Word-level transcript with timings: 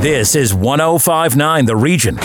This 0.00 0.34
is 0.34 0.54
1059 0.54 1.66
The 1.66 1.76
Region. 1.76 2.16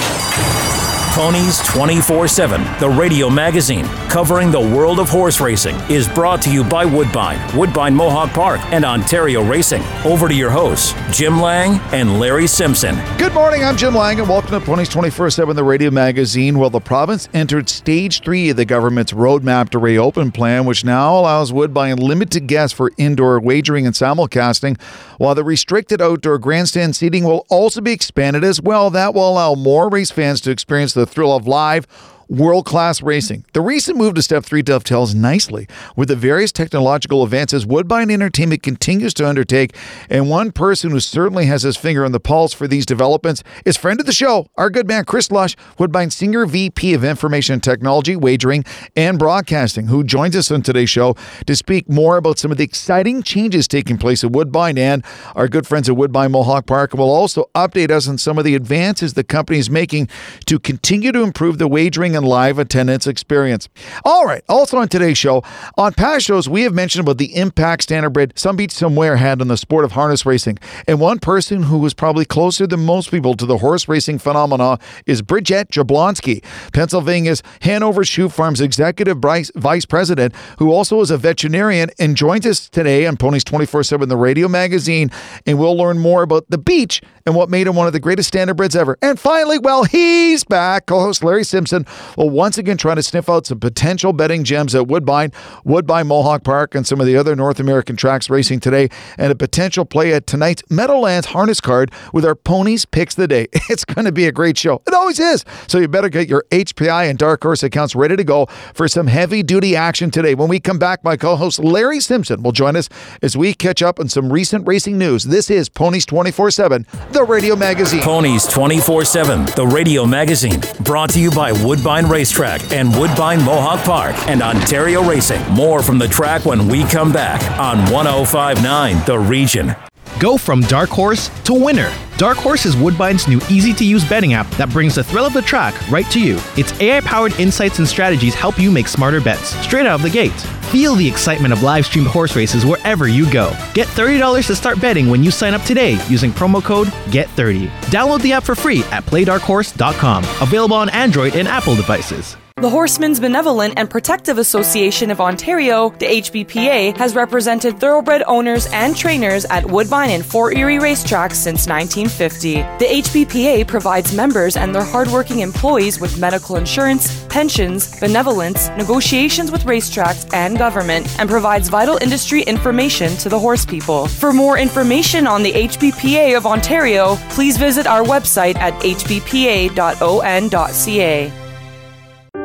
Ponies 1.15 1.65
24 1.67 2.27
7, 2.27 2.61
the 2.81 2.89
radio 2.89 3.29
magazine 3.29 3.85
covering 4.15 4.49
the 4.49 4.59
world 4.59 4.99
of 4.99 5.09
horse 5.09 5.41
racing, 5.41 5.75
is 5.89 6.07
brought 6.07 6.41
to 6.41 6.49
you 6.49 6.63
by 6.63 6.85
Woodbine, 6.85 7.39
Woodbine 7.57 7.93
Mohawk 7.93 8.31
Park, 8.31 8.61
and 8.71 8.85
Ontario 8.85 9.41
Racing. 9.43 9.81
Over 10.05 10.29
to 10.29 10.33
your 10.33 10.49
hosts, 10.49 10.93
Jim 11.11 11.41
Lang 11.41 11.81
and 11.93 12.19
Larry 12.19 12.47
Simpson. 12.47 12.95
Good 13.17 13.33
morning, 13.33 13.63
I'm 13.63 13.75
Jim 13.75 13.93
Lang, 13.93 14.19
and 14.19 14.29
welcome 14.29 14.51
to 14.51 14.59
Ponies 14.59 14.89
24 14.89 15.29
7, 15.29 15.55
the 15.55 15.63
radio 15.63 15.91
magazine. 15.91 16.57
Well, 16.57 16.69
the 16.69 16.79
province 16.79 17.27
entered 17.33 17.67
stage 17.67 18.21
three 18.21 18.49
of 18.49 18.57
the 18.57 18.65
government's 18.65 19.11
roadmap 19.11 19.69
to 19.69 19.79
reopen 19.79 20.31
plan, 20.31 20.65
which 20.65 20.85
now 20.85 21.19
allows 21.19 21.51
Woodbine 21.51 21.97
limited 21.97 22.47
guests 22.47 22.75
for 22.75 22.91
indoor 22.97 23.39
wagering 23.39 23.85
and 23.85 23.95
simulcasting, 23.95 24.79
while 25.17 25.35
the 25.35 25.43
restricted 25.43 26.01
outdoor 26.01 26.37
grandstand 26.37 26.95
seating 26.95 27.23
will 27.23 27.45
also 27.49 27.81
be 27.81 27.91
expanded 27.91 28.43
as 28.43 28.61
well. 28.61 28.89
That 28.89 29.13
will 29.13 29.29
allow 29.29 29.55
more 29.55 29.89
race 29.89 30.11
fans 30.11 30.39
to 30.41 30.51
experience 30.51 30.93
the 30.93 31.04
thrill 31.05 31.35
of 31.35 31.47
live 31.47 31.87
world 32.27 32.65
class 32.65 33.01
racing. 33.01 33.45
The 33.53 33.61
recent 33.61 33.97
move 33.97 34.15
to 34.15 34.21
Step 34.21 34.43
3 34.43 34.61
dovetails 34.61 35.13
nicely 35.13 35.67
with 35.95 36.09
the 36.09 36.15
various 36.15 36.51
technological 36.51 37.23
advances 37.23 37.65
Woodbine 37.65 38.09
Entertainment 38.09 38.63
continues 38.63 39.13
to 39.15 39.27
undertake. 39.27 39.75
And 40.09 40.29
one 40.29 40.51
person 40.51 40.91
who 40.91 40.99
certainly 40.99 41.45
has 41.45 41.63
his 41.63 41.77
finger 41.77 42.05
on 42.05 42.11
the 42.11 42.19
pulse 42.19 42.53
for 42.53 42.67
these 42.67 42.85
developments 42.85 43.43
is 43.65 43.77
friend 43.77 43.99
of 43.99 44.05
the 44.05 44.13
show, 44.13 44.47
our 44.55 44.69
good 44.69 44.87
man 44.87 45.05
Chris 45.05 45.31
Lush, 45.31 45.55
Woodbine 45.77 46.11
Senior 46.11 46.45
VP 46.45 46.93
of 46.93 47.03
Information 47.03 47.59
Technology, 47.59 48.15
Wagering, 48.15 48.65
and 48.95 49.19
Broadcasting, 49.19 49.87
who 49.87 50.03
joins 50.03 50.35
us 50.35 50.51
on 50.51 50.61
today's 50.61 50.89
show 50.89 51.15
to 51.45 51.55
speak 51.55 51.89
more 51.89 52.17
about 52.17 52.39
some 52.39 52.51
of 52.51 52.57
the 52.57 52.63
exciting 52.63 53.23
changes 53.23 53.67
taking 53.67 53.97
place 53.97 54.23
at 54.23 54.31
Woodbine 54.31 54.77
and 54.77 55.03
our 55.35 55.47
good 55.47 55.67
friends 55.67 55.89
at 55.89 55.95
Woodbine 55.95 56.31
Mohawk 56.31 56.65
Park 56.65 56.93
will 56.93 57.11
also 57.11 57.49
update 57.55 57.91
us 57.91 58.07
on 58.07 58.17
some 58.17 58.37
of 58.37 58.43
the 58.43 58.55
advances 58.55 59.13
the 59.13 59.23
company 59.23 59.59
is 59.59 59.69
making 59.69 60.07
to 60.45 60.59
continue 60.59 61.11
to 61.11 61.21
improve 61.21 61.57
the 61.57 61.67
wagering 61.67 62.14
and 62.15 62.25
live 62.25 62.57
attendance 62.57 63.05
experience. 63.05 63.69
All 64.03 64.25
right, 64.25 64.43
also 64.49 64.77
on 64.77 64.87
today's 64.87 65.17
show, 65.17 65.43
on 65.77 65.93
past 65.93 66.25
shows, 66.25 66.49
we 66.49 66.63
have 66.63 66.73
mentioned 66.73 67.05
about 67.05 67.17
the 67.17 67.35
impact 67.35 67.87
Standardbred 67.87 68.37
Some 68.37 68.55
Beach 68.55 68.71
Somewhere 68.71 69.17
had 69.17 69.41
on 69.41 69.47
the 69.47 69.57
sport 69.57 69.85
of 69.85 69.91
harness 69.91 70.25
racing. 70.25 70.57
And 70.87 70.99
one 70.99 71.19
person 71.19 71.63
who 71.63 71.77
was 71.77 71.93
probably 71.93 72.25
closer 72.25 72.65
than 72.65 72.85
most 72.85 73.11
people 73.11 73.35
to 73.35 73.45
the 73.45 73.57
horse 73.57 73.87
racing 73.87 74.19
phenomena 74.19 74.79
is 75.05 75.21
Bridgette 75.21 75.67
Jablonsky, 75.67 76.43
Pennsylvania's 76.73 77.43
Hanover 77.61 78.03
Shoe 78.03 78.29
Farms 78.29 78.61
executive 78.61 79.17
vice 79.19 79.85
president, 79.85 80.33
who 80.59 80.71
also 80.71 81.01
is 81.01 81.11
a 81.11 81.17
veterinarian 81.17 81.89
and 81.99 82.15
joins 82.15 82.45
us 82.45 82.69
today 82.69 83.05
on 83.05 83.17
Ponies 83.17 83.43
24 83.43 83.83
7, 83.83 84.09
the 84.09 84.17
radio 84.17 84.47
magazine. 84.47 85.11
And 85.45 85.59
we'll 85.59 85.77
learn 85.77 85.99
more 85.99 86.23
about 86.23 86.49
the 86.49 86.57
beach 86.57 87.01
and 87.25 87.35
what 87.35 87.49
made 87.49 87.67
him 87.67 87.75
one 87.75 87.87
of 87.87 87.93
the 87.93 87.99
greatest 87.99 88.31
standardbreds 88.33 88.75
ever. 88.75 88.97
And 89.01 89.19
finally, 89.19 89.59
well, 89.59 89.83
he's 89.83 90.43
back. 90.43 90.85
Co 90.85 90.99
host 90.99 91.23
Larry 91.23 91.43
Simpson 91.43 91.85
will 92.17 92.29
once 92.29 92.57
again 92.57 92.77
try 92.77 92.95
to 92.95 93.03
sniff 93.03 93.29
out 93.29 93.45
some 93.45 93.59
potential 93.59 94.13
betting 94.13 94.43
gems 94.43 94.75
at 94.75 94.87
Woodbine, 94.87 95.31
Woodbine 95.63 96.07
Mohawk 96.07 96.43
Park, 96.43 96.75
and 96.75 96.85
some 96.85 96.99
of 96.99 97.05
the 97.05 97.15
other 97.15 97.35
North 97.35 97.59
American 97.59 97.95
tracks 97.95 98.29
racing 98.29 98.59
today, 98.59 98.89
and 99.17 99.31
a 99.31 99.35
potential 99.35 99.85
play 99.85 100.13
at 100.13 100.27
tonight's 100.27 100.63
Meadowlands 100.69 101.27
harness 101.27 101.61
card 101.61 101.91
with 102.13 102.25
our 102.25 102.35
ponies 102.35 102.85
picks 102.85 103.15
the 103.15 103.27
day. 103.27 103.47
It's 103.67 103.83
going 103.83 104.05
to 104.05 104.11
be 104.11 104.25
a 104.25 104.31
great 104.31 104.57
show. 104.57 104.81
It 104.87 104.93
always 104.93 105.19
is. 105.19 105.43
So 105.67 105.79
you 105.79 105.87
better 105.87 106.07
get 106.07 106.29
your 106.29 106.45
HPI 106.51 107.09
and 107.09 107.17
Dark 107.17 107.43
Horse 107.43 107.63
accounts 107.63 107.95
ready 107.95 108.15
to 108.15 108.23
go 108.23 108.45
for 108.73 108.87
some 108.87 109.07
heavy 109.07 109.43
duty 109.43 109.75
action 109.75 110.11
today. 110.11 110.33
When 110.35 110.47
we 110.47 110.59
come 110.59 110.77
back, 110.79 111.03
my 111.03 111.17
co 111.17 111.35
host 111.35 111.59
Larry 111.59 111.99
Simpson 111.99 112.43
will 112.43 112.51
join 112.51 112.75
us 112.75 112.87
as 113.21 113.35
we 113.35 113.53
catch 113.53 113.81
up 113.81 113.99
on 113.99 114.07
some 114.07 114.31
recent 114.31 114.67
racing 114.67 114.97
news. 114.97 115.25
This 115.25 115.49
is 115.49 115.67
Ponies 115.67 116.05
24 116.05 116.51
7 116.51 116.85
the 117.11 117.23
radio 117.23 117.55
magazine. 117.55 118.01
Ponies 118.01 118.45
24 118.47 119.05
7, 119.05 119.45
the 119.55 119.65
radio 119.65 120.05
magazine. 120.05 120.61
Brought 120.81 121.09
to 121.11 121.19
you 121.19 121.31
by 121.31 121.51
Woodbine 121.51 121.94
Racetrack 122.03 122.73
and 122.73 122.93
Woodbine 122.93 123.41
Mohawk 123.41 123.85
Park 123.85 124.15
and 124.27 124.41
Ontario 124.41 125.01
Racing. 125.01 125.41
More 125.53 125.81
from 125.81 125.97
the 125.97 126.09
track 126.09 126.43
when 126.43 126.67
we 126.67 126.83
come 126.83 127.13
back 127.13 127.41
on 127.57 127.89
1059 127.89 129.05
The 129.05 129.17
Region. 129.17 129.75
Go 130.19 130.37
from 130.37 130.61
dark 130.61 130.89
horse 130.89 131.29
to 131.43 131.53
winner. 131.53 131.91
Dark 132.17 132.37
Horse 132.37 132.65
is 132.65 132.77
Woodbine's 132.77 133.27
new 133.27 133.41
easy 133.49 133.73
to 133.73 133.83
use 133.83 134.07
betting 134.07 134.33
app 134.33 134.49
that 134.51 134.69
brings 134.69 134.95
the 134.95 135.03
thrill 135.03 135.25
of 135.25 135.33
the 135.33 135.41
track 135.41 135.73
right 135.91 136.09
to 136.11 136.21
you. 136.21 136.39
Its 136.55 136.71
AI 136.79 137.01
powered 137.01 137.37
insights 137.37 137.79
and 137.79 137.87
strategies 137.87 138.33
help 138.33 138.57
you 138.57 138.71
make 138.71 138.87
smarter 138.87 139.19
bets 139.19 139.49
straight 139.65 139.85
out 139.85 139.99
of 139.99 140.01
the 140.01 140.09
gate. 140.09 140.31
Feel 140.71 140.95
the 140.95 141.07
excitement 141.07 141.51
of 141.51 141.61
live 141.61 141.85
streamed 141.85 142.07
horse 142.07 142.35
races 142.35 142.65
wherever 142.65 143.09
you 143.09 143.29
go. 143.29 143.49
Get 143.73 143.87
$30 143.87 144.47
to 144.47 144.55
start 144.55 144.79
betting 144.79 145.09
when 145.09 145.23
you 145.25 145.31
sign 145.31 145.53
up 145.53 145.63
today 145.63 145.99
using 146.07 146.31
promo 146.31 146.63
code 146.63 146.87
GET30. 147.11 147.67
Download 147.91 148.21
the 148.21 148.31
app 148.31 148.43
for 148.43 148.55
free 148.55 148.83
at 148.85 149.05
playdarkhorse.com. 149.05 150.23
Available 150.41 150.77
on 150.77 150.89
Android 150.89 151.35
and 151.35 151.49
Apple 151.49 151.75
devices. 151.75 152.37
The 152.61 152.69
Horsemen's 152.69 153.19
Benevolent 153.19 153.73
and 153.75 153.89
Protective 153.89 154.37
Association 154.37 155.11
of 155.11 155.19
Ontario, 155.19 155.89
the 155.89 156.05
HBPA, 156.05 156.95
has 156.95 157.13
represented 157.13 157.81
thoroughbred 157.81 158.23
owners 158.27 158.67
and 158.67 158.95
trainers 158.95 159.43
at 159.43 159.65
Woodbine 159.65 160.11
and 160.11 160.25
Fort 160.25 160.55
Erie 160.55 160.77
racetracks 160.77 161.33
since 161.33 161.67
1950. 161.67 162.53
The 162.53 163.01
HBPA 163.03 163.67
provides 163.67 164.15
members 164.15 164.55
and 164.55 164.73
their 164.73 164.85
hardworking 164.85 165.41
employees 165.41 165.99
with 165.99 166.17
medical 166.17 166.55
insurance, 166.55 167.25
pensions, 167.25 167.99
benevolence, 167.99 168.69
negotiations 168.77 169.51
with 169.51 169.65
racetracks 169.65 170.33
and 170.33 170.57
government, 170.57 171.13
and 171.19 171.29
provides 171.29 171.67
vital 171.67 171.97
industry 172.01 172.41
information 172.43 173.17
to 173.17 173.27
the 173.27 173.37
horse 173.37 173.65
people. 173.65 174.07
For 174.07 174.31
more 174.31 174.57
information 174.57 175.27
on 175.27 175.43
the 175.43 175.51
HBPA 175.51 176.37
of 176.37 176.45
Ontario, 176.45 177.17
please 177.31 177.57
visit 177.57 177.85
our 177.85 178.05
website 178.05 178.55
at 178.55 178.73
hbpa.on.ca. 178.81 179.73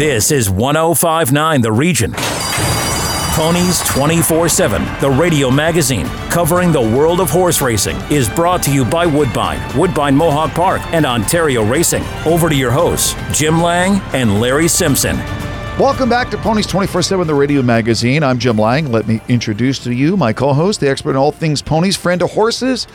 This 0.00 0.30
is 0.30 0.48
1059 0.48 1.60
The 1.60 1.70
Region. 1.70 2.14
Ponies 3.34 3.80
24 3.86 4.48
7, 4.48 4.82
the 4.98 5.10
radio 5.10 5.50
magazine 5.50 6.06
covering 6.30 6.72
the 6.72 6.80
world 6.80 7.20
of 7.20 7.28
horse 7.28 7.60
racing, 7.60 7.98
is 8.10 8.26
brought 8.26 8.62
to 8.62 8.72
you 8.72 8.86
by 8.86 9.04
Woodbine, 9.04 9.60
Woodbine 9.76 10.16
Mohawk 10.16 10.52
Park, 10.52 10.80
and 10.94 11.04
Ontario 11.04 11.66
Racing. 11.66 12.02
Over 12.24 12.48
to 12.48 12.54
your 12.54 12.70
hosts, 12.70 13.14
Jim 13.38 13.60
Lang 13.60 14.00
and 14.14 14.40
Larry 14.40 14.68
Simpson. 14.68 15.18
Welcome 15.78 16.08
back 16.08 16.30
to 16.30 16.38
Ponies 16.38 16.66
24 16.66 17.02
7, 17.02 17.26
the 17.26 17.34
radio 17.34 17.60
magazine. 17.60 18.22
I'm 18.22 18.38
Jim 18.38 18.56
Lang. 18.56 18.90
Let 18.90 19.06
me 19.06 19.20
introduce 19.28 19.80
to 19.80 19.92
you 19.92 20.16
my 20.16 20.32
co 20.32 20.54
host, 20.54 20.80
the 20.80 20.88
expert 20.88 21.10
in 21.10 21.16
all 21.16 21.30
things 21.30 21.60
ponies, 21.60 21.94
friend 21.94 22.22
of 22.22 22.30
horses, 22.30 22.86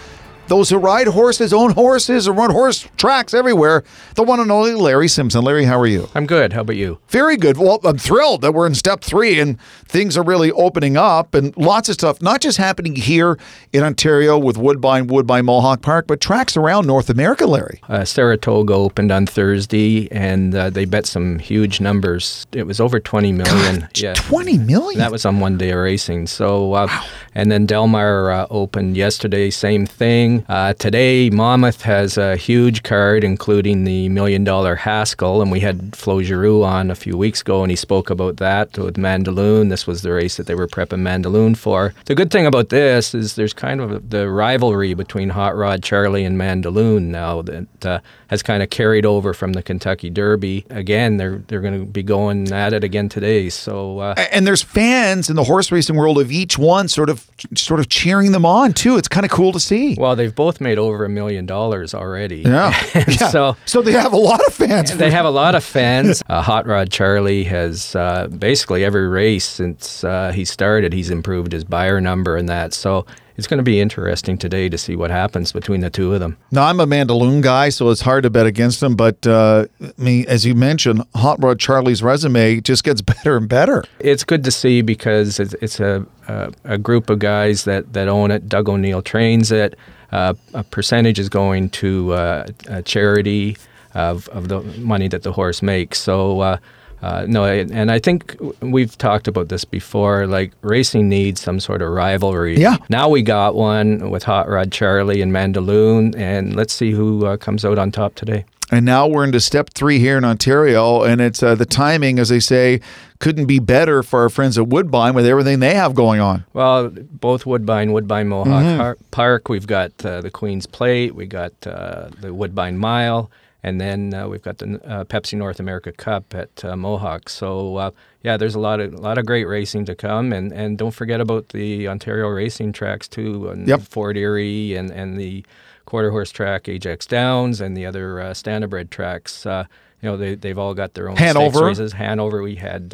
those 0.47 0.69
who 0.69 0.78
ride 0.78 1.07
horses, 1.07 1.53
own 1.53 1.72
horses, 1.72 2.28
or 2.28 2.33
run 2.33 2.51
horse 2.51 2.88
tracks 2.97 3.33
everywhere, 3.33 3.83
the 4.16 4.23
one 4.23 4.39
and 4.39 4.51
only 4.51 4.73
Larry 4.73 5.07
Simpson. 5.07 5.44
Larry, 5.44 5.66
how 5.66 5.79
are 5.79 5.88
you? 5.88 6.09
I'm 6.13 6.25
good. 6.25 6.53
How 6.53 6.61
about 6.61 6.75
you? 6.75 7.00
Very 7.07 7.38
good. 7.38 7.57
Well, 7.57 7.79
I'm 7.83 7.97
thrilled 7.97 8.41
that 8.41 8.53
we're 8.53 8.67
in 8.67 8.75
step 8.75 9.01
three 9.01 9.39
and 9.39 9.59
things 9.88 10.17
are 10.17 10.23
really 10.23 10.51
opening 10.51 10.97
up 10.97 11.33
and 11.33 11.56
lots 11.57 11.89
of 11.89 11.95
stuff, 11.95 12.22
not 12.22 12.41
just 12.41 12.57
happening 12.57 12.95
here 12.95 13.38
in 13.73 13.83
Ontario 13.83 14.38
with 14.38 14.57
Woodbine, 14.57 15.07
Woodbine 15.07 15.45
Mohawk 15.45 15.81
Park, 15.81 16.07
but 16.07 16.22
tracks 16.22 16.56
around 16.57 16.86
North 16.88 17.09
America, 17.09 17.45
Larry. 17.45 17.81
Uh, 17.89 18.06
Saratoga 18.06 18.74
opened 18.74 19.12
on 19.12 19.25
Thursday 19.25 20.12
and 20.12 20.53
uh, 20.53 20.69
they 20.69 20.86
bet 20.86 21.06
some 21.06 21.39
huge 21.39 21.80
numbers. 21.81 22.45
It 22.51 22.68
was 22.68 22.80
over 22.80 23.00
20 23.00 23.31
million. 23.31 23.81
God, 23.81 23.89
yeah. 23.95 24.13
20 24.13 24.57
million? 24.59 25.00
That 25.00 25.12
was 25.12 25.25
on 25.25 25.39
one 25.39 25.57
day 25.57 25.71
of 25.71 25.80
racing. 25.80 26.27
So, 26.27 26.74
uh, 26.74 26.88
wow. 26.88 27.06
and 27.33 27.51
then 27.51 27.65
Del 27.65 27.88
Mar 27.88 28.31
uh, 28.31 28.48
opened 28.50 28.98
yesterday, 28.98 29.50
same 29.50 29.86
thing. 29.86 30.35
Uh, 30.50 30.74
today, 30.74 31.30
Monmouth 31.30 31.82
has 31.84 32.18
a 32.18 32.36
huge 32.36 32.84
card, 32.84 33.24
including 33.24 33.84
the 33.84 34.10
million 34.10 34.44
dollar 34.44 34.76
Haskell, 34.76 35.42
and 35.42 35.52
we 35.52 35.60
had 35.60 35.96
Flo 35.96 36.22
Giroux 36.22 36.64
on 36.64 36.92
a 36.92 36.96
few 36.96 37.18
weeks 37.18 37.42
ago, 37.42 37.62
and 37.64 37.72
he 37.72 37.76
spoke 37.76 38.10
about 38.10 38.38
that 38.38 38.78
with 38.78 38.96
Mandaloun. 38.96 39.70
This 39.70 39.86
was 39.86 40.02
the 40.02 40.12
race 40.12 40.38
that 40.38 40.48
they 40.48 40.56
were 40.56 40.68
prepping 40.68 41.02
Mandaloun 41.02 41.56
for. 41.56 41.94
The 42.06 42.16
good 42.16 42.32
thing 42.32 42.46
about 42.46 42.70
this 42.70 43.14
is 43.14 43.36
there's 43.36 43.54
kind 43.54 43.82
of 43.82 44.10
the 44.10 44.30
rivalry 44.30 44.94
between 44.94 45.30
Hot 45.30 45.56
Rod 45.56 45.84
Charlie 45.84 46.26
and 46.26 46.38
Mandaloon 46.40 47.04
now 47.04 47.42
that 47.44 47.86
uh, 47.86 48.00
has 48.28 48.42
kind 48.42 48.64
of 48.64 48.70
carried 48.70 49.06
over 49.06 49.34
from 49.34 49.54
the 49.54 49.64
Kentucky 49.64 50.10
Derby. 50.10 50.66
Again, 50.70 51.18
they're 51.18 51.44
they're 51.48 51.62
going 51.62 51.80
to 51.80 51.86
be 51.86 52.04
going 52.04 52.52
at 52.52 52.74
it 52.74 52.84
again 52.84 53.10
today. 53.10 53.50
So 53.50 54.00
uh, 54.00 54.16
and 54.32 54.48
there's 54.48 54.62
fans 54.62 55.30
in 55.30 55.36
the 55.36 55.44
horse 55.44 55.72
racing 55.72 55.96
world 55.96 56.18
of 56.18 56.32
each 56.32 56.58
one, 56.58 56.88
sort 56.88 57.10
of 57.10 57.30
sort 57.56 57.80
of 57.80 57.90
cheering 57.90 58.32
them 58.32 58.46
on 58.46 58.74
too. 58.74 58.98
It's 58.98 59.08
kind 59.08 59.26
of 59.26 59.32
cool 59.32 59.52
to 59.52 59.60
see. 59.60 59.96
Well, 59.96 60.16
they 60.16 60.25
they've 60.25 60.36
both 60.36 60.60
made 60.60 60.80
over 60.80 61.06
a 61.06 61.10
million 61.10 61.45
dollars 61.45 61.94
already. 61.94 62.38
Yeah. 62.38 62.74
yeah. 62.95 63.30
So, 63.30 63.56
so 63.66 63.83
they 63.83 63.92
have 63.92 64.12
a 64.12 64.18
lot 64.18 64.42
of 64.48 64.54
fans. 64.54 64.98
They 64.98 65.12
have 65.12 65.25
a 65.25 65.30
lot 65.30 65.56
of 65.56 65.63
fans. 65.63 66.24
Uh, 66.36 66.42
Hot 66.42 66.66
Rod 66.66 66.89
Charlie 66.92 67.44
has 67.44 67.95
uh, 67.95 68.27
basically 68.27 68.83
every 68.83 69.07
race 69.07 69.45
since 69.48 70.04
uh, 70.04 70.31
he 70.31 70.44
started, 70.44 70.92
he's 70.92 71.12
improved 71.12 71.51
his 71.51 71.63
Beyer 71.63 72.01
number 72.01 72.36
and 72.36 72.50
that. 72.50 72.74
So 72.74 73.06
it's 73.38 73.48
going 73.48 73.57
to 73.57 73.63
be 73.63 73.80
interesting 73.80 74.38
today 74.38 74.69
to 74.69 74.77
see 74.77 74.95
what 74.95 75.12
happens 75.12 75.51
between 75.51 75.81
the 75.81 75.89
two 75.89 76.13
of 76.13 76.19
them. 76.19 76.38
Now, 76.51 76.66
I'm 76.66 76.80
a 76.80 76.88
Mandaloun 76.88 77.42
guy, 77.42 77.69
so 77.69 77.89
it's 77.89 78.01
hard 78.01 78.24
to 78.24 78.30
bet 78.30 78.45
against 78.45 78.81
him. 78.81 78.95
But 78.95 79.25
uh, 79.27 79.68
I 79.81 79.92
mean, 80.01 80.25
as 80.27 80.45
you 80.45 80.56
mentioned, 80.56 81.04
Hot 81.16 81.42
Rod 81.44 81.60
Charlie's 81.60 82.01
resume 82.01 82.62
just 82.62 82.83
gets 82.83 83.01
better 83.13 83.38
and 83.38 83.48
better. 83.48 83.83
It's 84.00 84.24
good 84.24 84.44
to 84.45 84.51
see 84.51 84.81
because 84.81 85.39
it's, 85.39 85.54
it's 85.56 85.80
a, 85.80 86.06
a, 86.27 86.51
a 86.63 86.77
group 86.77 87.10
of 87.10 87.19
guys 87.19 87.66
that, 87.66 87.94
that 87.94 88.07
own 88.07 88.31
it. 88.31 88.50
Doug 88.50 88.69
O'Neill 88.69 89.01
trains 89.01 89.51
it. 89.51 89.77
Uh, 90.15 90.33
a 90.53 90.63
percentage 90.63 91.19
is 91.19 91.27
going 91.27 91.69
to 91.69 92.13
uh, 92.13 92.47
a 92.67 92.81
charity 92.81 93.57
of, 93.94 94.29
of 94.29 94.47
the 94.47 94.62
money 94.79 95.09
that 95.09 95.23
the 95.23 95.33
horse 95.33 95.62
makes. 95.62 96.00
So 96.00 96.39
uh, 96.39 96.57
uh, 97.01 97.25
no, 97.27 97.44
and 97.44 97.91
I 97.91 98.00
think 98.00 98.38
we've 98.62 98.97
talked 98.97 99.27
about 99.27 99.50
this 99.50 99.65
before. 99.65 100.25
Like 100.25 100.53
racing 100.62 101.09
needs 101.09 101.41
some 101.41 101.59
sort 101.59 101.81
of 101.81 101.89
rivalry. 101.89 102.57
Yeah. 102.57 102.77
Now 102.89 103.09
we 103.09 103.23
got 103.23 103.56
one 103.56 104.09
with 104.09 104.23
Hot 104.23 104.47
Rod 104.47 104.71
Charlie 104.71 105.21
and 105.21 105.33
Mandaloun, 105.33 106.15
and 106.17 106.56
let's 106.56 106.73
see 106.73 106.91
who 106.91 107.25
uh, 107.25 107.35
comes 107.35 107.65
out 107.65 107.77
on 107.77 107.91
top 107.91 108.15
today. 108.15 108.45
And 108.71 108.85
now 108.85 109.07
we're 109.07 109.23
into 109.23 109.39
step 109.39 109.69
three 109.75 110.00
here 110.00 110.17
in 110.17 110.25
Ontario, 110.25 111.03
and 111.03 111.21
it's 111.21 111.44
uh, 111.44 111.53
the 111.53 111.67
timing, 111.67 112.17
as 112.17 112.29
they 112.29 112.39
say, 112.39 112.81
couldn't 113.19 113.45
be 113.45 113.59
better 113.59 114.01
for 114.01 114.21
our 114.21 114.29
friends 114.29 114.57
at 114.57 114.67
Woodbine 114.67 115.13
with 115.13 115.25
everything 115.25 115.59
they 115.59 115.75
have 115.75 115.94
going 115.94 116.19
on. 116.19 116.45
Well, 116.53 116.89
both 116.89 117.45
Woodbine, 117.45 117.91
Woodbine 117.91 118.27
Mohawk 118.27 118.63
mm-hmm. 118.63 119.03
Park, 119.12 119.50
we've 119.50 119.67
got 119.67 119.91
uh, 120.03 120.21
the 120.21 120.31
Queen's 120.31 120.65
Plate, 120.65 121.13
we 121.13 121.27
got 121.27 121.53
uh, 121.67 122.09
the 122.19 122.33
Woodbine 122.33 122.77
Mile 122.77 123.29
and 123.65 123.81
then 123.81 124.13
uh, 124.13 124.27
we've 124.27 124.44
got 124.44 124.59
the 124.59 124.79
uh, 124.85 125.03
Pepsi 125.06 125.33
North 125.33 125.59
America 125.59 125.91
Cup 125.91 126.35
at 126.35 126.63
uh, 126.63 126.75
Mohawk. 126.75 127.29
So 127.29 127.77
uh, 127.77 127.91
yeah, 128.21 128.38
there's 128.38 128.53
a 128.53 128.59
lot 128.59 128.79
of 128.79 128.94
a 128.94 128.97
lot 128.97 129.17
of 129.17 129.25
great 129.25 129.45
racing 129.45 129.85
to 129.85 129.95
come, 129.95 130.31
and, 130.31 130.53
and 130.53 130.77
don't 130.77 130.91
forget 130.91 131.19
about 131.19 131.50
the 131.50 131.88
Ontario 131.88 132.27
racing 132.27 132.73
tracks 132.73 133.07
too, 133.07 133.50
and 133.50 133.67
yep. 133.67 133.81
Fort 133.81 134.17
Erie 134.17 134.75
and, 134.75 134.91
and 134.91 135.19
the 135.19 135.44
quarter 135.86 136.12
horse 136.12 136.32
track 136.32 136.68
Ajax 136.68 137.06
Downs 137.06 137.62
and 137.62 137.76
the 137.76 137.86
other 137.86 138.20
uh, 138.22 138.32
standardbred 138.32 138.90
tracks. 138.90 139.46
Uh, 139.46 139.66
you 140.02 140.10
know 140.10 140.18
they 140.18 140.36
they've 140.36 140.58
all 140.58 140.74
got 140.74 140.94
their 140.94 141.10
own 141.10 141.16
Hanover 141.18 141.66
races. 141.66 141.94
Hanover, 141.94 142.42
we 142.42 142.56
had. 142.56 142.94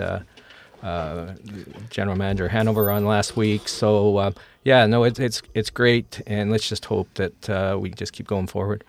general 1.91 2.17
manager 2.17 2.47
Hanover 2.47 2.89
on 2.89 3.05
last 3.05 3.37
week, 3.37 3.67
so 3.67 4.33
yeah, 4.63 4.85
no, 4.87 5.03
it's 5.03 5.19
it's 5.19 5.41
it's 5.53 5.69
great, 5.69 6.21
and 6.25 6.51
let's 6.51 6.67
just 6.67 6.85
hope 6.85 7.07
that 7.15 7.79
we 7.79 7.91
just 7.91 8.13
keep 8.13 8.27
going 8.27 8.47
forward. 8.47 8.83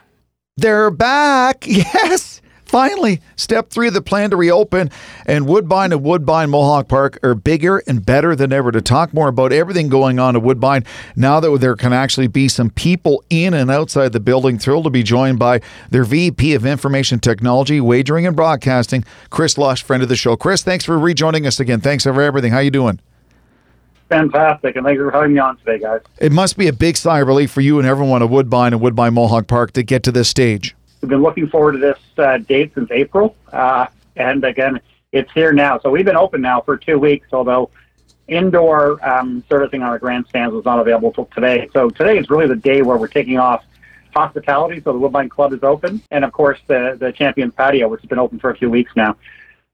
They're 0.56 0.90
back. 0.90 1.66
Yes. 1.66 2.31
Finally, 2.72 3.20
step 3.36 3.68
three 3.68 3.88
of 3.88 3.92
the 3.92 4.00
plan 4.00 4.30
to 4.30 4.36
reopen, 4.38 4.90
and 5.26 5.46
Woodbine 5.46 5.92
and 5.92 6.02
Woodbine 6.02 6.48
Mohawk 6.48 6.88
Park 6.88 7.18
are 7.22 7.34
bigger 7.34 7.82
and 7.86 8.06
better 8.06 8.34
than 8.34 8.50
ever. 8.50 8.72
To 8.72 8.80
talk 8.80 9.12
more 9.12 9.28
about 9.28 9.52
everything 9.52 9.90
going 9.90 10.18
on 10.18 10.36
at 10.36 10.42
Woodbine, 10.42 10.86
now 11.14 11.38
that 11.38 11.54
there 11.60 11.76
can 11.76 11.92
actually 11.92 12.28
be 12.28 12.48
some 12.48 12.70
people 12.70 13.22
in 13.28 13.52
and 13.52 13.70
outside 13.70 14.12
the 14.12 14.20
building, 14.20 14.58
thrilled 14.58 14.84
to 14.84 14.90
be 14.90 15.02
joined 15.02 15.38
by 15.38 15.60
their 15.90 16.04
VP 16.04 16.54
of 16.54 16.64
Information 16.64 17.20
Technology, 17.20 17.78
Wagering 17.78 18.26
and 18.26 18.34
Broadcasting, 18.34 19.04
Chris 19.28 19.58
Lush, 19.58 19.82
friend 19.82 20.02
of 20.02 20.08
the 20.08 20.16
show. 20.16 20.34
Chris, 20.34 20.62
thanks 20.62 20.86
for 20.86 20.98
rejoining 20.98 21.46
us 21.46 21.60
again. 21.60 21.82
Thanks 21.82 22.04
for 22.04 22.22
everything. 22.22 22.52
How 22.52 22.60
you 22.60 22.70
doing? 22.70 23.00
fantastic, 24.08 24.76
and 24.76 24.84
thank 24.84 24.96
you 24.96 25.04
for 25.04 25.10
having 25.10 25.32
me 25.32 25.40
on 25.40 25.56
today, 25.58 25.78
guys. 25.78 26.00
It 26.18 26.32
must 26.32 26.58
be 26.58 26.68
a 26.68 26.72
big 26.72 26.98
sigh 26.98 27.20
of 27.20 27.28
relief 27.28 27.50
for 27.50 27.62
you 27.62 27.78
and 27.78 27.88
everyone 27.88 28.22
at 28.22 28.28
Woodbine 28.28 28.74
and 28.74 28.80
Woodbine 28.82 29.14
Mohawk 29.14 29.46
Park 29.46 29.72
to 29.72 29.82
get 29.82 30.02
to 30.02 30.12
this 30.12 30.28
stage. 30.28 30.74
We've 31.02 31.08
been 31.08 31.22
looking 31.22 31.48
forward 31.48 31.72
to 31.72 31.78
this 31.78 31.98
uh, 32.16 32.38
date 32.38 32.74
since 32.76 32.88
April, 32.92 33.34
uh, 33.52 33.86
and 34.14 34.44
again, 34.44 34.80
it's 35.10 35.32
here 35.32 35.52
now. 35.52 35.80
So 35.80 35.90
we've 35.90 36.04
been 36.04 36.16
open 36.16 36.40
now 36.40 36.60
for 36.60 36.76
two 36.76 36.96
weeks, 36.96 37.26
although 37.32 37.70
indoor 38.28 39.04
um, 39.04 39.42
servicing 39.48 39.82
on 39.82 39.88
our 39.88 39.98
grandstands 39.98 40.54
was 40.54 40.64
not 40.64 40.78
available 40.78 41.08
until 41.08 41.24
today. 41.34 41.68
So 41.72 41.90
today 41.90 42.18
is 42.18 42.30
really 42.30 42.46
the 42.46 42.54
day 42.54 42.82
where 42.82 42.96
we're 42.96 43.08
taking 43.08 43.36
off 43.36 43.64
hospitality. 44.14 44.80
So 44.80 44.92
the 44.92 44.98
Woodbine 45.00 45.28
Club 45.28 45.52
is 45.52 45.64
open, 45.64 46.00
and 46.12 46.24
of 46.24 46.32
course 46.32 46.60
the 46.68 46.96
the 47.00 47.10
Champions 47.10 47.52
Patio, 47.52 47.88
which 47.88 48.02
has 48.02 48.08
been 48.08 48.20
open 48.20 48.38
for 48.38 48.50
a 48.50 48.56
few 48.56 48.70
weeks 48.70 48.92
now. 48.94 49.16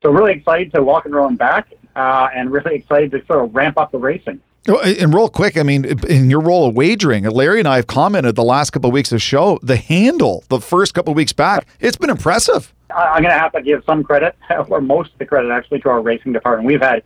So 0.02 0.10
really 0.10 0.32
excited 0.32 0.72
to 0.72 0.82
walk 0.82 1.04
and 1.04 1.14
roll 1.14 1.28
back 1.30 1.68
uh, 1.98 2.28
and 2.34 2.50
really 2.50 2.76
excited 2.76 3.10
to 3.10 3.24
sort 3.26 3.44
of 3.44 3.54
ramp 3.54 3.76
up 3.76 3.90
the 3.90 3.98
racing. 3.98 4.40
And 4.66 5.14
real 5.14 5.28
quick, 5.28 5.56
I 5.56 5.62
mean, 5.62 5.84
in 6.08 6.28
your 6.30 6.40
role 6.40 6.68
of 6.68 6.74
wagering, 6.74 7.24
Larry 7.24 7.58
and 7.58 7.66
I 7.66 7.76
have 7.76 7.86
commented 7.86 8.36
the 8.36 8.44
last 8.44 8.70
couple 8.70 8.88
of 8.88 8.94
weeks 8.94 9.12
of 9.12 9.22
show, 9.22 9.58
the 9.62 9.76
handle, 9.76 10.44
the 10.48 10.60
first 10.60 10.92
couple 10.94 11.12
of 11.12 11.16
weeks 11.16 11.32
back, 11.32 11.66
it's 11.80 11.96
been 11.96 12.10
impressive. 12.10 12.72
I'm 12.94 13.22
going 13.22 13.34
to 13.34 13.38
have 13.38 13.52
to 13.52 13.62
give 13.62 13.82
some 13.84 14.04
credit, 14.04 14.36
or 14.68 14.80
most 14.80 15.12
of 15.12 15.18
the 15.18 15.26
credit 15.26 15.50
actually, 15.50 15.80
to 15.80 15.88
our 15.88 16.02
racing 16.02 16.32
department. 16.34 16.66
We've 16.66 16.82
had 16.82 17.02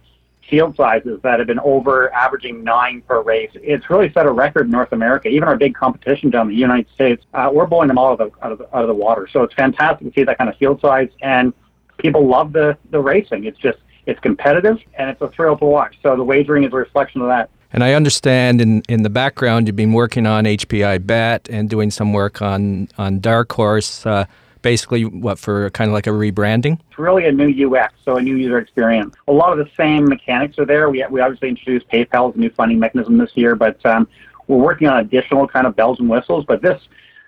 field 0.50 0.76
sizes 0.76 1.20
that 1.22 1.38
have 1.38 1.46
been 1.46 1.60
over 1.60 2.12
averaging 2.12 2.64
nine 2.64 3.00
per 3.02 3.22
race. 3.22 3.50
It's 3.54 3.88
really 3.88 4.12
set 4.12 4.26
a 4.26 4.32
record 4.32 4.66
in 4.66 4.72
North 4.72 4.92
America. 4.92 5.28
Even 5.28 5.44
our 5.44 5.56
big 5.56 5.74
competition 5.74 6.30
down 6.30 6.48
in 6.48 6.54
the 6.54 6.60
United 6.60 6.92
States, 6.92 7.24
uh, 7.32 7.48
we're 7.52 7.66
blowing 7.66 7.88
them 7.88 7.96
all 7.96 8.12
out 8.12 8.20
of, 8.20 8.32
the, 8.32 8.44
out, 8.44 8.52
of 8.52 8.58
the, 8.58 8.76
out 8.76 8.82
of 8.82 8.88
the 8.88 8.94
water. 8.94 9.28
So 9.32 9.44
it's 9.44 9.54
fantastic 9.54 10.08
to 10.08 10.12
see 10.12 10.24
that 10.24 10.36
kind 10.36 10.50
of 10.50 10.56
field 10.56 10.80
size, 10.80 11.10
and 11.20 11.54
people 11.98 12.26
love 12.26 12.52
the, 12.52 12.76
the 12.90 12.98
racing. 12.98 13.44
It's 13.44 13.58
just 13.58 13.78
it's 14.06 14.20
competitive 14.20 14.78
and 14.94 15.10
it's 15.10 15.20
a 15.20 15.28
thrill 15.28 15.56
to 15.58 15.64
watch. 15.64 15.96
So 16.02 16.16
the 16.16 16.24
wagering 16.24 16.64
is 16.64 16.72
a 16.72 16.76
reflection 16.76 17.20
of 17.20 17.28
that. 17.28 17.50
And 17.72 17.82
I 17.82 17.94
understand 17.94 18.60
in, 18.60 18.82
in 18.88 19.02
the 19.02 19.10
background 19.10 19.66
you've 19.66 19.76
been 19.76 19.92
working 19.92 20.26
on 20.26 20.44
HPI 20.44 21.06
Bet 21.06 21.48
and 21.50 21.70
doing 21.70 21.90
some 21.90 22.12
work 22.12 22.42
on 22.42 22.88
on 22.98 23.20
Dark 23.20 23.52
Horse. 23.52 24.04
Uh, 24.04 24.26
basically, 24.60 25.04
what 25.04 25.38
for 25.38 25.70
kind 25.70 25.88
of 25.88 25.94
like 25.94 26.06
a 26.06 26.10
rebranding? 26.10 26.78
It's 26.90 26.98
really 26.98 27.26
a 27.26 27.32
new 27.32 27.74
UX, 27.74 27.94
so 28.04 28.16
a 28.16 28.22
new 28.22 28.36
user 28.36 28.58
experience. 28.58 29.14
A 29.26 29.32
lot 29.32 29.58
of 29.58 29.64
the 29.64 29.70
same 29.76 30.06
mechanics 30.06 30.58
are 30.58 30.66
there. 30.66 30.90
We 30.90 31.04
we 31.10 31.20
obviously 31.20 31.48
introduced 31.48 31.88
PayPal 31.88 32.30
as 32.30 32.36
a 32.36 32.38
new 32.38 32.50
funding 32.50 32.78
mechanism 32.78 33.16
this 33.16 33.30
year, 33.34 33.54
but 33.54 33.84
um, 33.86 34.06
we're 34.48 34.62
working 34.62 34.88
on 34.88 34.98
additional 34.98 35.48
kind 35.48 35.66
of 35.66 35.74
bells 35.74 35.98
and 35.98 36.08
whistles. 36.08 36.44
But 36.46 36.60
this 36.60 36.80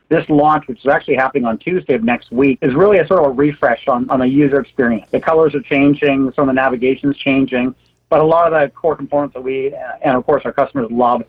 this 0.09 0.29
launch, 0.29 0.67
which 0.69 0.81
is 0.81 0.87
actually 0.87 1.17
happening 1.17 1.45
on 1.45 1.59
Tuesday 1.59 1.95
of 1.95 2.05
next 2.05 2.31
week, 2.31 2.59
is 2.63 2.75
really 2.75 2.99
a 2.99 3.07
sort 3.07 3.21
of 3.21 3.27
a 3.27 3.31
refresh 3.31 3.89
on, 3.89 4.09
on 4.11 4.21
the 4.21 4.29
user 4.29 4.61
experience. 4.61 5.07
The 5.11 5.21
colors 5.21 5.55
are 5.55 5.63
changing, 5.63 6.33
some 6.35 6.49
of 6.49 6.55
the 6.55 6.61
navigation 6.61 7.11
is 7.11 7.17
changing, 7.17 7.75
but 8.11 8.21
a 8.21 8.25
lot 8.25 8.53
of 8.53 8.61
the 8.61 8.69
core 8.75 8.97
components 8.97 9.35
that 9.35 9.43
we, 9.43 9.75
uh, 9.75 9.93
and 10.03 10.17
of 10.17 10.25
course 10.27 10.43
our 10.45 10.53
customers 10.53 10.91
love, 10.91 11.23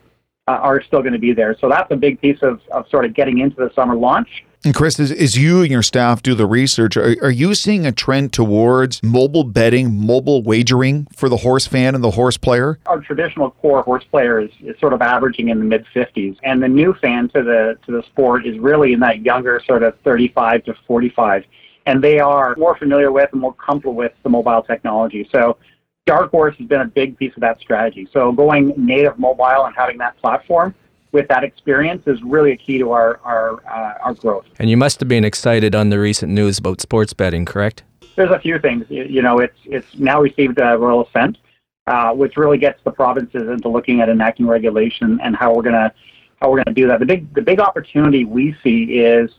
uh, 0.48 0.52
are 0.52 0.82
still 0.84 1.02
going 1.02 1.14
to 1.14 1.20
be 1.20 1.34
there. 1.34 1.58
So 1.60 1.70
that's 1.70 1.92
a 1.92 1.96
big 1.96 2.22
piece 2.22 2.40
of, 2.42 2.62
of 2.72 2.88
sort 2.90 3.06
of 3.06 3.14
getting 3.14 3.40
into 3.40 3.56
the 3.56 3.72
summer 3.74 3.96
launch. 3.96 4.46
And 4.64 4.74
Chris, 4.74 5.00
as, 5.00 5.12
as 5.12 5.38
you 5.38 5.62
and 5.62 5.70
your 5.70 5.84
staff 5.84 6.24
do 6.24 6.34
the 6.34 6.48
research, 6.48 6.98
are, 6.98 7.16
are 7.22 7.32
you 7.32 7.54
seeing 7.54 7.86
a 7.86 7.92
trend 7.92 8.34
towards 8.34 9.02
mobile 9.04 9.44
betting, 9.44 10.06
mobile 10.06 10.42
wagering 10.42 11.08
for 11.16 11.30
the 11.30 11.38
horse 11.38 11.68
fan 11.68 11.94
and 11.94 12.04
the 12.04 12.12
horse 12.12 12.38
player? 12.38 12.80
Our 12.88 13.00
traditional 13.00 13.52
core 13.52 13.84
horse 13.84 14.04
player 14.06 14.40
is, 14.40 14.50
is 14.62 14.80
sort 14.80 14.94
of 14.94 15.04
averaging 15.04 15.50
in 15.50 15.60
the 15.60 15.66
mid 15.66 15.86
50s, 15.94 16.38
and 16.44 16.64
the 16.64 16.68
new 16.68 16.96
fan 16.96 17.30
to 17.30 17.44
the 17.44 17.78
to 17.86 17.92
the 17.92 18.02
sport 18.04 18.48
is 18.48 18.58
really 18.58 18.94
in 18.94 19.00
that 19.02 19.22
younger 19.22 19.62
sort 19.68 19.84
of 19.84 20.00
35 20.04 20.64
to 20.66 20.74
45, 20.88 21.44
and 21.86 22.04
they 22.04 22.20
are 22.20 22.56
more 22.58 22.76
familiar 22.76 23.12
with 23.12 23.30
and 23.34 23.42
more 23.42 23.54
comfortable 23.54 23.94
with 23.94 24.14
the 24.24 24.30
mobile 24.30 24.64
technology. 24.64 25.30
So 25.32 25.58
Dark 26.06 26.30
Horse 26.30 26.56
has 26.58 26.68
been 26.68 26.82
a 26.82 26.86
big 26.86 27.18
piece 27.18 27.34
of 27.36 27.42
that 27.42 27.60
strategy. 27.60 28.08
So 28.14 28.32
going 28.32 28.74
native 28.78 29.18
mobile 29.18 29.66
and 29.66 29.76
having 29.76 29.98
that 29.98 30.18
platform 30.18 30.76
with 31.12 31.28
that 31.30 31.44
experience 31.44 32.04
is 32.06 32.22
really 32.22 32.52
a 32.52 32.58
key 32.58 32.78
to 32.78 32.92
our 32.92 33.20
our, 33.24 33.66
uh, 33.68 34.04
our 34.04 34.14
growth. 34.14 34.46
And 34.60 34.70
you 34.70 34.78
must 34.78 35.00
have 35.00 35.10
been 35.10 35.26
excited 35.26 35.74
on 35.74 35.90
the 35.90 36.00
recent 36.00 36.32
news 36.32 36.60
about 36.60 36.80
sports 36.80 37.14
betting, 37.14 37.46
correct? 37.46 37.84
There's 38.16 38.30
a 38.30 38.40
few 38.40 38.60
things. 38.60 38.86
You 38.90 39.22
know, 39.22 39.40
it's 39.40 39.58
it's 39.66 39.98
now 39.98 40.22
received 40.22 40.60
a 40.60 40.78
royal 40.78 41.08
assent, 41.08 41.38
uh, 41.88 42.12
which 42.14 42.38
really 42.38 42.60
gets 42.60 42.82
the 42.84 42.92
provinces 42.92 43.50
into 43.50 43.68
looking 43.68 44.02
at 44.02 44.10
enacting 44.10 44.46
regulation 44.46 45.20
and 45.24 45.36
how 45.36 45.56
we're 45.56 45.64
gonna 45.64 45.92
how 46.40 46.52
we're 46.52 46.64
gonna 46.64 46.76
do 46.76 46.88
that. 46.88 47.00
The 47.00 47.06
big 47.06 47.34
the 47.34 47.42
big 47.42 47.60
opportunity 47.60 48.26
we 48.26 48.56
see 48.64 48.84
is 49.00 49.32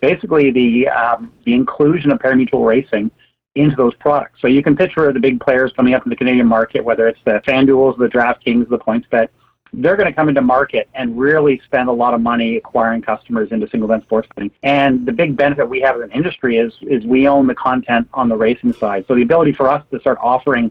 basically 0.00 0.50
the 0.50 0.88
um, 0.88 1.32
the 1.44 1.54
inclusion 1.54 2.10
of 2.10 2.18
parimutuel 2.18 2.66
racing 2.66 3.10
into 3.54 3.76
those 3.76 3.94
products. 3.96 4.40
So 4.40 4.46
you 4.48 4.62
can 4.62 4.76
picture 4.76 5.12
the 5.12 5.20
big 5.20 5.40
players 5.40 5.72
coming 5.76 5.94
up 5.94 6.04
in 6.04 6.10
the 6.10 6.16
Canadian 6.16 6.46
market, 6.46 6.84
whether 6.84 7.06
it's 7.06 7.20
the 7.24 7.42
FanDuels, 7.46 7.98
the 7.98 8.08
DraftKings, 8.08 8.68
the 8.68 8.78
PointsBet 8.78 9.28
they're 9.72 9.96
going 9.96 10.08
to 10.08 10.12
come 10.12 10.28
into 10.28 10.42
market 10.42 10.88
and 10.94 11.18
really 11.18 11.60
spend 11.64 11.88
a 11.88 11.92
lot 11.92 12.14
of 12.14 12.20
money 12.20 12.56
acquiring 12.56 13.02
customers 13.02 13.50
into 13.52 13.68
single 13.68 13.90
event 13.90 14.04
sports 14.04 14.28
betting. 14.34 14.50
And 14.62 15.06
the 15.06 15.12
big 15.12 15.36
benefit 15.36 15.68
we 15.68 15.80
have 15.80 15.96
as 15.96 16.02
an 16.02 16.12
industry 16.12 16.58
is 16.58 16.74
is 16.82 17.04
we 17.04 17.26
own 17.26 17.46
the 17.46 17.54
content 17.54 18.08
on 18.12 18.28
the 18.28 18.36
racing 18.36 18.74
side. 18.74 19.06
So 19.08 19.14
the 19.14 19.22
ability 19.22 19.52
for 19.52 19.68
us 19.68 19.84
to 19.90 20.00
start 20.00 20.18
offering 20.20 20.70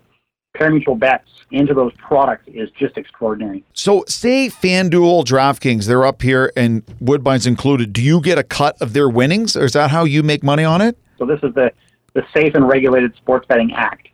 parimutuel 0.55 0.99
bets 0.99 1.29
into 1.51 1.73
those 1.73 1.93
products 1.93 2.43
is 2.47 2.69
just 2.71 2.97
extraordinary. 2.97 3.63
So, 3.73 4.03
say 4.07 4.49
FanDuel, 4.49 5.25
DraftKings, 5.25 5.85
they're 5.85 6.05
up 6.05 6.21
here 6.21 6.51
and 6.55 6.83
Woodbine's 6.99 7.47
included. 7.47 7.93
Do 7.93 8.01
you 8.01 8.21
get 8.21 8.37
a 8.37 8.43
cut 8.43 8.79
of 8.81 8.91
their 8.93 9.09
winnings, 9.09 9.55
or 9.55 9.63
is 9.63 9.73
that 9.73 9.91
how 9.91 10.03
you 10.03 10.23
make 10.23 10.43
money 10.43 10.65
on 10.65 10.81
it? 10.81 10.97
So, 11.17 11.25
this 11.25 11.39
is 11.41 11.53
the, 11.53 11.71
the 12.13 12.23
Safe 12.33 12.55
and 12.55 12.67
Regulated 12.67 13.15
Sports 13.17 13.45
Betting 13.47 13.73
Act. 13.73 14.07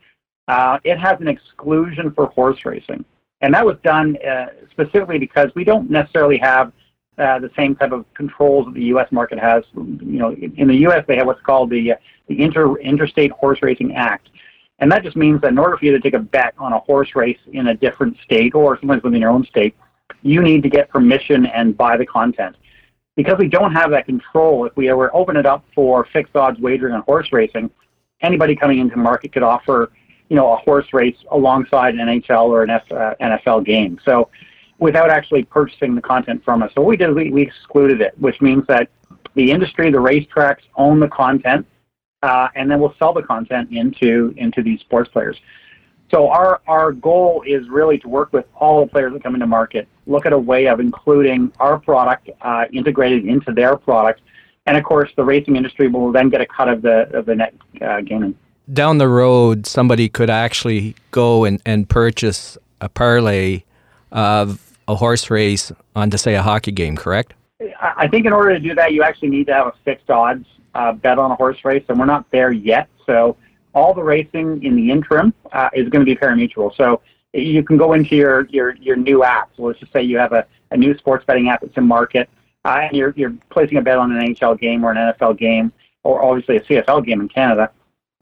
Uh, 0.48 0.80
it 0.84 0.98
has 0.98 1.20
an 1.20 1.28
exclusion 1.28 2.12
for 2.12 2.28
horse 2.28 2.66
racing. 2.66 3.04
And 3.42 3.54
that 3.54 3.66
was 3.66 3.78
done 3.84 4.18
uh, 4.26 4.48
specifically 4.72 5.20
because 5.20 5.52
we 5.56 5.64
don't 5.64 5.90
necessarily 5.90 6.38
have 6.38 6.72
uh, 7.18 7.40
the 7.40 7.52
same 7.56 7.76
type 7.76 7.92
of 7.92 8.06
controls 8.14 8.66
that 8.66 8.74
the 8.74 8.84
U.S. 8.86 9.12
market 9.12 9.40
has. 9.40 9.64
You 9.76 9.98
know, 10.00 10.34
in 10.34 10.68
the 10.68 10.76
U.S. 10.76 11.04
they 11.08 11.18
have 11.18 11.28
what's 11.28 11.42
called 11.42 11.70
the 11.70 11.94
the 12.28 12.42
Inter 12.42 12.78
Interstate 12.78 13.32
Horse 13.32 13.60
Racing 13.62 13.96
Act, 13.96 14.30
and 14.80 14.92
that 14.92 15.04
just 15.04 15.16
means 15.16 15.42
that 15.42 15.50
in 15.50 15.58
order 15.58 15.78
for 15.78 15.86
you 15.86 15.92
to 15.92 16.00
take 16.00 16.14
a 16.14 16.20
bet 16.20 16.54
on 16.58 16.74
a 16.74 16.80
horse 16.80 17.16
race 17.16 17.40
in 17.54 17.68
a 17.68 17.74
different 17.76 18.18
state 18.24 18.54
or 18.54 18.78
sometimes 18.80 19.04
within 19.04 19.22
your 19.22 19.32
own 19.32 19.46
state, 19.46 19.76
you 20.22 20.42
need 20.42 20.62
to 20.64 20.70
get 20.70 20.90
permission 20.90 21.46
and 21.48 21.76
buy 21.76 21.98
the 21.98 22.06
content. 22.06 22.56
Because 23.16 23.38
we 23.40 23.48
don't 23.48 23.72
have 23.72 23.90
that 23.92 24.06
control, 24.06 24.66
if 24.66 24.76
we 24.78 24.92
were 24.94 25.16
open 25.16 25.38
it 25.38 25.48
up 25.48 25.66
for 25.74 26.06
fixed 26.14 26.36
odds 26.36 26.60
wagering 26.60 26.94
on 26.94 27.02
horse 27.02 27.30
racing, 27.32 27.72
anybody 28.22 28.56
coming 28.56 28.80
into 28.80 28.96
the 28.96 29.02
market 29.02 29.32
could 29.32 29.44
offer, 29.44 29.92
you 30.30 30.36
know, 30.36 30.54
a 30.54 30.58
horse 30.58 30.88
race 30.94 31.18
alongside 31.32 31.96
an 31.96 32.08
NHL 32.08 32.46
or 32.46 32.64
an 32.64 32.70
F, 32.70 32.92
uh, 32.92 33.16
NFL 33.22 33.66
game. 33.66 34.00
So 34.04 34.30
without 34.80 35.10
actually 35.10 35.44
purchasing 35.44 35.96
the 35.96 36.02
content 36.02 36.44
from 36.44 36.62
us. 36.62 36.72
So 36.76 36.82
what 36.82 36.90
we 36.90 36.98
did, 36.98 37.14
we, 37.14 37.32
we 37.32 37.42
excluded 37.42 38.02
it, 38.02 38.14
which 38.20 38.42
means 38.42 38.64
that 38.68 38.90
the 39.36 39.52
industry, 39.52 39.92
the 39.92 39.98
racetracks 39.98 40.64
own 40.76 41.00
the 41.00 41.08
content, 41.08 41.66
uh, 42.24 42.48
and 42.56 42.70
then 42.70 42.80
we'll 42.80 42.96
sell 42.98 43.14
the 43.14 43.22
content 43.22 43.72
into 43.72 44.34
into 44.38 44.64
these 44.64 44.80
sports 44.80 45.10
players. 45.12 45.38
So 46.10 46.30
our 46.30 46.62
our 46.68 46.92
goal 46.92 47.44
is 47.46 47.70
really 47.70 47.98
to 48.00 48.08
work 48.08 48.34
with 48.34 48.46
all 48.56 48.84
the 48.84 48.92
players 48.92 49.14
that 49.14 49.24
come 49.24 49.36
into 49.36 49.46
market, 49.46 49.88
look 50.08 50.26
at 50.26 50.34
a 50.34 50.40
way 50.40 50.68
of 50.68 50.80
including 50.80 51.52
our 51.60 51.80
product 51.80 52.30
uh, 52.42 52.66
integrated 52.72 53.26
into 53.26 53.52
their 53.52 53.76
product, 53.76 54.22
and 54.68 54.78
of 54.78 54.84
course 54.84 55.10
the 55.16 55.24
racing 55.24 55.56
industry 55.56 55.88
will 55.88 56.12
then 56.12 56.30
get 56.30 56.42
a 56.42 56.46
cut 56.46 56.70
of 56.70 56.82
the 56.84 57.10
of 57.18 57.26
the 57.26 57.36
net 57.36 57.54
uh, 57.82 58.02
gaming. 58.02 58.36
Down 58.72 58.98
the 58.98 59.08
road, 59.08 59.66
somebody 59.66 60.10
could 60.10 60.30
actually 60.30 60.96
go 61.12 61.46
and, 61.46 61.62
and 61.66 61.88
purchase 61.90 62.58
a 62.82 62.90
parlay 62.90 63.64
of 64.12 64.62
a 64.88 64.96
horse 64.96 65.30
race 65.30 65.72
onto 65.96 66.18
say 66.18 66.36
a 66.36 66.42
hockey 66.42 66.72
game, 66.72 66.98
correct? 66.98 67.34
I 67.82 68.08
think 68.08 68.26
in 68.26 68.34
order 68.34 68.54
to 68.54 68.60
do 68.60 68.76
that, 68.76 68.94
you 68.94 69.04
actually 69.04 69.30
need 69.30 69.48
to 69.48 69.54
have 69.54 69.68
a 69.68 69.74
fixed 69.84 70.10
odds 70.10 70.46
uh, 70.76 70.92
bet 70.92 71.18
on 71.18 71.32
a 71.32 71.36
horse 71.36 71.58
race, 71.64 71.84
and 71.88 71.98
we're 71.98 72.06
not 72.06 72.30
there 72.30 72.52
yet. 72.52 72.88
So 73.06 73.38
all 73.74 73.94
the 73.94 74.04
racing 74.04 74.64
in 74.64 74.76
the 74.76 74.92
interim 74.92 75.34
uh, 75.54 75.70
is 75.74 75.90
going 75.90 76.06
to 76.06 76.10
be 76.10 76.16
pari-mutuel. 76.16 76.76
So 76.76 77.02
you 77.34 77.64
can 77.64 77.78
go 77.78 77.94
into 77.94 78.16
your 78.16 78.46
your 78.48 78.76
your 78.76 78.96
new 78.96 79.24
app. 79.24 79.50
So 79.56 79.64
let's 79.64 79.80
just 79.80 79.94
say 79.94 80.04
you 80.04 80.18
have 80.18 80.34
a, 80.34 80.46
a 80.72 80.78
new 80.78 80.98
sports 80.98 81.26
betting 81.26 81.50
app 81.50 81.62
that's 81.62 81.78
in 81.78 81.86
market, 81.86 82.30
and 82.68 82.96
you're 82.96 83.14
you're 83.16 83.34
placing 83.50 83.78
a 83.78 83.82
bet 83.82 83.98
on 83.98 84.12
an 84.12 84.34
NHL 84.34 84.60
game 84.60 84.84
or 84.84 84.92
an 84.92 84.98
NFL 84.98 85.38
game, 85.38 85.72
or 86.04 86.24
obviously 86.24 86.58
a 86.58 86.62
CFL 86.62 87.06
game 87.06 87.22
in 87.22 87.30
Canada. 87.30 87.72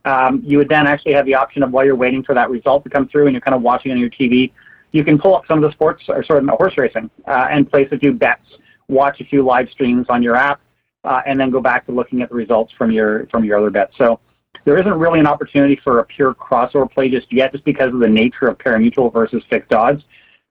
Um, 0.05 0.41
you 0.45 0.59
would 0.59 0.69
then 0.69 0.85
actually 0.85 1.13
have 1.13 1.25
the 1.25 1.33
option 1.33 1.63
of 1.63 1.71
while 1.71 1.83
you're 1.83 1.95
waiting 1.95 2.23
for 2.23 2.35
that 2.35 2.49
result 2.49 2.83
to 2.83 2.89
come 2.89 3.07
through, 3.07 3.25
and 3.25 3.33
you're 3.33 3.41
kind 3.41 3.55
of 3.55 3.61
watching 3.61 3.91
on 3.91 3.97
your 3.97 4.09
TV, 4.09 4.51
you 4.91 5.03
can 5.03 5.17
pull 5.17 5.35
up 5.35 5.45
some 5.47 5.63
of 5.63 5.69
the 5.69 5.73
sports 5.73 6.03
or 6.07 6.23
sort 6.23 6.43
of 6.43 6.49
horse 6.49 6.77
racing 6.77 7.09
uh, 7.27 7.47
and 7.49 7.69
place 7.69 7.89
a 7.91 7.97
few 7.97 8.13
bets, 8.13 8.45
watch 8.87 9.19
a 9.19 9.25
few 9.25 9.43
live 9.43 9.69
streams 9.69 10.05
on 10.09 10.21
your 10.21 10.35
app, 10.35 10.61
uh, 11.03 11.21
and 11.25 11.39
then 11.39 11.49
go 11.49 11.59
back 11.59 11.85
to 11.87 11.91
looking 11.91 12.21
at 12.21 12.29
the 12.29 12.35
results 12.35 12.71
from 12.77 12.91
your 12.91 13.25
from 13.27 13.43
your 13.43 13.57
other 13.57 13.71
bets. 13.71 13.93
So 13.97 14.19
there 14.63 14.77
isn't 14.77 14.93
really 14.93 15.19
an 15.19 15.27
opportunity 15.27 15.79
for 15.83 15.99
a 15.99 16.05
pure 16.05 16.33
crossover 16.33 16.91
play 16.91 17.09
just 17.09 17.31
yet, 17.31 17.51
just 17.51 17.65
because 17.65 17.93
of 17.93 17.99
the 17.99 18.07
nature 18.07 18.47
of 18.47 18.57
pari-mutuel 18.57 19.11
versus 19.11 19.43
fixed 19.49 19.73
odds. 19.73 20.03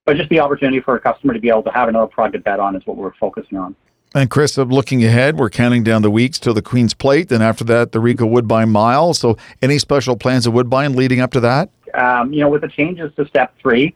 But 0.04 0.16
just 0.16 0.28
the 0.28 0.40
opportunity 0.40 0.80
for 0.80 0.96
a 0.96 1.00
customer 1.00 1.32
to 1.32 1.40
be 1.40 1.48
able 1.48 1.62
to 1.62 1.70
have 1.70 1.88
another 1.88 2.06
product 2.06 2.34
to 2.34 2.40
bet 2.40 2.60
on 2.60 2.76
is 2.76 2.86
what 2.86 2.96
we're 2.96 3.14
focusing 3.14 3.58
on. 3.58 3.74
And 4.14 4.30
Chris, 4.30 4.56
looking 4.56 5.04
ahead, 5.04 5.38
we're 5.38 5.50
counting 5.50 5.82
down 5.82 6.02
the 6.02 6.10
weeks 6.10 6.38
to 6.40 6.52
the 6.52 6.62
Queen's 6.62 6.94
Plate. 6.94 7.30
Then 7.30 7.42
after 7.42 7.64
that, 7.64 7.92
the 7.92 7.98
Ricoh 7.98 8.28
Woodbine 8.30 8.70
Mile. 8.70 9.12
So, 9.12 9.36
any 9.60 9.78
special 9.78 10.16
plans 10.16 10.46
of 10.46 10.52
Woodbine 10.52 10.94
leading 10.94 11.20
up 11.20 11.32
to 11.32 11.40
that? 11.40 11.70
Um, 11.94 12.32
you 12.32 12.40
know, 12.40 12.48
with 12.48 12.60
the 12.60 12.68
changes 12.68 13.12
to 13.16 13.26
Step 13.26 13.54
Three, 13.60 13.94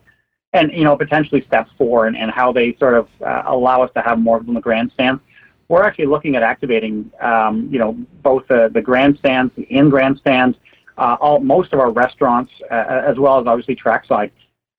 and 0.53 0.73
you 0.73 0.83
know 0.83 0.97
potentially 0.97 1.45
Step 1.47 1.69
Four, 1.79 2.09
and, 2.09 2.17
and 2.17 2.33
how 2.33 2.53
they 2.53 2.75
sort 2.81 2.95
of 2.95 3.09
uh, 3.25 3.43
allow 3.47 3.83
us 3.83 3.91
to 3.95 4.03
have 4.03 4.19
more 4.19 4.39
of 4.39 4.43
them 4.43 4.51
in 4.51 4.55
the 4.55 4.61
grandstands, 4.61 5.23
we're 5.69 5.85
actually 5.85 6.07
looking 6.07 6.35
at 6.35 6.43
activating, 6.43 7.11
um, 7.21 7.69
you 7.71 7.79
know, 7.79 7.93
both 8.23 8.47
the, 8.49 8.71
the 8.73 8.81
grandstands, 8.81 9.53
the 9.55 9.63
in 9.65 9.89
grandstands, 9.89 10.57
uh, 10.97 11.17
all 11.21 11.39
most 11.39 11.73
of 11.73 11.79
our 11.79 11.91
restaurants, 11.93 12.51
uh, 12.71 12.75
as 12.75 13.19
well 13.19 13.41
as 13.41 13.47
obviously 13.47 13.77
trackside. 13.77 14.33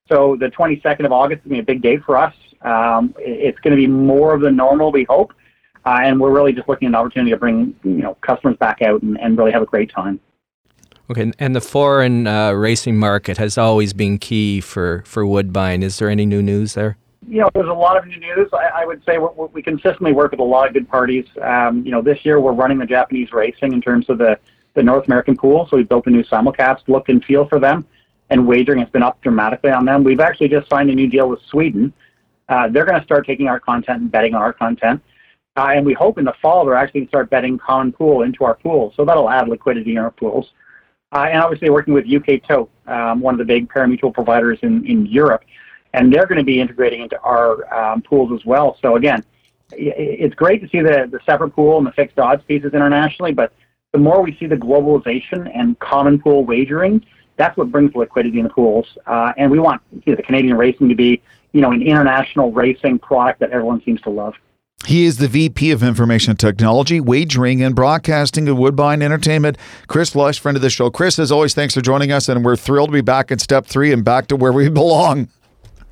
So 0.10 0.36
the 0.36 0.48
22nd 0.48 1.06
of 1.06 1.12
August 1.12 1.46
is 1.46 1.50
going 1.50 1.62
to 1.62 1.64
be 1.66 1.72
a 1.72 1.76
big 1.76 1.82
day 1.82 1.98
for 1.98 2.18
us. 2.18 2.34
Um, 2.62 3.16
it's 3.18 3.60
going 3.60 3.72
to 3.72 3.78
be 3.78 3.88
more 3.88 4.34
of 4.34 4.42
the 4.42 4.52
normal, 4.52 4.92
we 4.92 5.06
hope, 5.06 5.34
uh, 5.86 6.00
and 6.04 6.20
we're 6.20 6.32
really 6.32 6.52
just 6.52 6.68
looking 6.68 6.88
at 6.88 6.90
an 6.90 6.96
opportunity 6.96 7.32
to 7.32 7.38
bring 7.38 7.74
you 7.84 8.02
know 8.02 8.16
customers 8.16 8.58
back 8.58 8.82
out 8.82 9.02
and, 9.02 9.18
and 9.20 9.38
really 9.38 9.52
have 9.52 9.62
a 9.62 9.68
great 9.68 9.90
time. 9.90 10.20
Okay, 11.10 11.32
and 11.40 11.56
the 11.56 11.62
foreign 11.62 12.28
uh, 12.28 12.52
racing 12.52 12.98
market 12.98 13.38
has 13.38 13.58
always 13.58 13.94
been 13.94 14.20
key 14.20 14.60
for, 14.62 15.04
for 15.08 15.26
Woodbine. 15.26 15.82
Is 15.82 15.98
there 15.98 16.10
any 16.10 16.26
new 16.26 16.42
news 16.42 16.74
there? 16.74 16.98
you 17.30 17.40
know, 17.40 17.50
there's 17.54 17.70
a 17.70 17.74
lot 17.74 17.96
of 17.96 18.08
new 18.08 18.20
news. 18.20 18.50
I, 18.54 18.82
I 18.82 18.86
would 18.86 19.04
say 19.06 19.20
we're, 19.20 19.48
we 19.48 19.62
consistently 19.62 20.14
work 20.14 20.32
with 20.32 20.40
a 20.40 20.44
lot 20.44 20.68
of 20.68 20.74
good 20.74 20.90
parties. 20.90 21.26
Um, 21.42 21.86
you 21.86 21.92
know, 21.92 22.02
this 22.02 22.26
year 22.26 22.40
we're 22.40 22.54
running 22.54 22.80
the 22.80 22.86
Japanese 22.88 23.32
racing 23.32 23.74
in 23.74 23.82
terms 23.82 24.10
of 24.10 24.18
the, 24.18 24.40
the 24.74 24.82
North 24.82 25.06
American 25.06 25.38
pool. 25.38 25.68
So 25.70 25.78
we 25.78 25.84
built 25.84 26.08
a 26.08 26.10
new 26.10 26.24
simulcast 26.24 26.88
look 26.88 27.10
and 27.10 27.24
feel 27.24 27.48
for 27.48 27.60
them, 27.60 27.86
and 28.30 28.46
wagering 28.48 28.80
has 28.80 28.90
been 28.90 29.04
up 29.04 29.22
dramatically 29.22 29.72
on 29.72 29.86
them. 29.86 30.04
We've 30.04 30.20
actually 30.20 30.50
just 30.50 30.70
signed 30.70 30.90
a 30.90 30.96
new 30.96 31.08
deal 31.08 31.30
with 31.30 31.40
Sweden. 31.50 31.94
Uh, 32.48 32.68
they're 32.68 32.86
going 32.86 33.00
to 33.00 33.06
start 33.06 33.26
taking 33.26 33.48
our 33.48 33.60
content 33.60 34.02
and 34.02 34.12
betting 34.12 34.34
on 34.34 34.42
our 34.42 34.54
content. 34.54 35.02
Uh, 35.56 35.72
and 35.76 35.86
we 35.86 35.94
hope 35.94 36.18
in 36.18 36.26
the 36.26 36.34
fall 36.42 36.66
they're 36.66 36.76
actually 36.76 37.02
going 37.02 37.08
to 37.08 37.12
start 37.12 37.30
betting 37.30 37.58
common 37.58 37.92
pool 37.92 38.22
into 38.22 38.44
our 38.44 38.56
pool. 38.56 38.94
So 38.96 39.04
that'll 39.06 39.30
add 39.30 39.48
liquidity 39.48 39.92
in 39.92 39.98
our 39.98 40.12
pools. 40.12 40.52
Uh, 41.12 41.28
and 41.30 41.42
obviously 41.42 41.70
working 41.70 41.94
with 41.94 42.06
UK 42.06 42.44
Tote, 42.48 42.70
um, 42.86 43.20
one 43.20 43.34
of 43.34 43.40
the 43.40 43.46
big 43.46 43.68
pari-mutuel 43.70 44.14
providers 44.14 44.60
in, 44.62 44.86
in 44.86 45.06
Europe 45.08 45.44
and 45.94 46.14
they're 46.14 46.26
going 46.26 46.38
to 46.38 46.44
be 46.44 46.60
integrating 46.60 47.02
into 47.02 47.20
our 47.22 47.74
um, 47.74 48.02
pools 48.02 48.32
as 48.38 48.46
well. 48.46 48.78
So 48.82 48.96
again, 48.96 49.24
it's 49.72 50.36
great 50.36 50.62
to 50.62 50.70
see 50.70 50.82
the, 50.82 51.08
the 51.12 51.20
separate 51.26 51.52
pool 51.52 51.78
and 51.78 51.86
the 51.86 51.92
fixed 51.92 52.18
odds 52.18 52.44
pieces 52.48 52.74
internationally, 52.74 53.34
but 53.34 53.54
the 53.92 54.00
more 54.00 54.22
we 54.22 54.36
see 54.40 54.46
the 54.46 54.56
globalization 54.56 55.50
and 55.54 55.78
common 55.80 56.20
pool 56.20 56.44
wagering, 56.44 57.06
that's 57.40 57.58
what 57.58 57.72
brings 57.72 57.96
liquidity 57.96 58.38
in 58.38 58.44
the 58.44 58.50
pools. 58.50 58.86
Uh, 59.08 59.32
and 59.38 59.50
we 59.50 59.58
want 59.58 59.82
you 60.06 60.12
know, 60.12 60.16
the 60.18 60.22
Canadian 60.22 60.58
racing 60.58 60.90
to 60.90 60.96
be, 60.96 61.22
you 61.54 61.62
know, 61.62 61.72
an 61.72 61.82
international 61.82 62.52
racing 62.52 63.00
product 63.00 63.40
that 63.40 63.50
everyone 63.52 63.82
seems 63.84 64.02
to 64.02 64.10
love. 64.10 64.36
He 64.86 65.06
is 65.06 65.18
the 65.18 65.28
VP 65.28 65.72
of 65.72 65.82
Information 65.82 66.36
Technology, 66.36 67.00
Wagering, 67.00 67.62
and 67.62 67.76
Broadcasting 67.76 68.48
at 68.48 68.56
Woodbine 68.56 69.02
Entertainment. 69.02 69.58
Chris 69.88 70.16
Lush, 70.16 70.40
friend 70.40 70.56
of 70.56 70.62
the 70.62 70.70
show. 70.70 70.90
Chris, 70.90 71.18
as 71.18 71.32
always, 71.32 71.54
thanks 71.54 71.74
for 71.74 71.82
joining 71.82 72.12
us, 72.12 72.30
and 72.30 72.46
we're 72.46 72.56
thrilled 72.56 72.90
to 72.90 72.94
be 72.94 73.02
back 73.02 73.32
in 73.32 73.40
step 73.40 73.66
three 73.66 73.92
and 73.92 74.06
back 74.06 74.28
to 74.28 74.36
where 74.36 74.54
we 74.54 74.70
belong. 74.70 75.30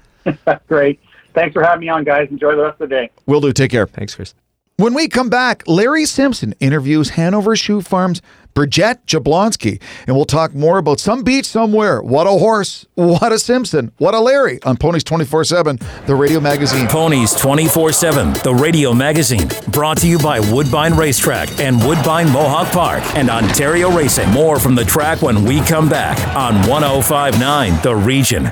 Great. 0.68 1.00
Thanks 1.34 1.54
for 1.54 1.64
having 1.64 1.82
me 1.82 1.90
on, 1.90 2.04
guys. 2.04 2.28
Enjoy 2.30 2.56
the 2.56 2.64
rest 2.64 2.82
of 2.82 2.90
the 2.90 2.96
day. 2.96 3.10
Will 3.26 3.42
do. 3.42 3.54
Take 3.54 3.72
care. 3.72 3.88
Thanks, 3.88 4.16
Chris. 4.16 4.34
When 4.78 4.94
we 4.94 5.08
come 5.08 5.30
back, 5.30 5.64
Larry 5.66 6.06
Simpson 6.06 6.54
interviews 6.60 7.10
Hanover 7.10 7.56
Shoe 7.56 7.82
Farms 7.82 8.22
Bridgette 8.58 9.06
Jablonsky, 9.06 9.80
and 10.08 10.16
we'll 10.16 10.26
talk 10.26 10.56
more 10.56 10.80
about 10.80 11.00
some 11.00 11.22
beach 11.22 11.46
somewhere. 11.46 12.02
What 12.02 12.26
a 12.26 12.32
horse, 12.32 12.88
what 12.96 13.32
a 13.32 13.38
Simpson, 13.38 13.92
what 14.00 14.16
a 14.16 14.20
Larry 14.20 14.60
on 14.64 14.78
Ponies 14.78 15.04
24 15.04 15.44
7, 15.44 15.78
the 16.08 16.16
radio 16.16 16.40
magazine. 16.40 16.88
Ponies 16.88 17.36
24 17.36 17.92
7, 17.92 18.34
the 18.44 18.56
radio 18.56 18.96
magazine. 18.96 19.48
Brought 19.68 20.00
to 20.00 20.08
you 20.08 20.18
by 20.18 20.40
Woodbine 20.40 20.96
Racetrack 20.96 21.60
and 21.60 21.78
Woodbine 21.86 22.32
Mohawk 22.32 22.72
Park 22.74 23.04
and 23.16 23.30
Ontario 23.30 23.96
Racing. 23.96 24.28
More 24.32 24.58
from 24.60 24.74
the 24.74 24.86
track 24.86 25.22
when 25.22 25.46
we 25.46 25.62
come 25.62 25.88
back 25.88 26.18
on 26.36 26.56
1059 26.68 27.80
The 27.84 27.96
Region. 27.96 28.52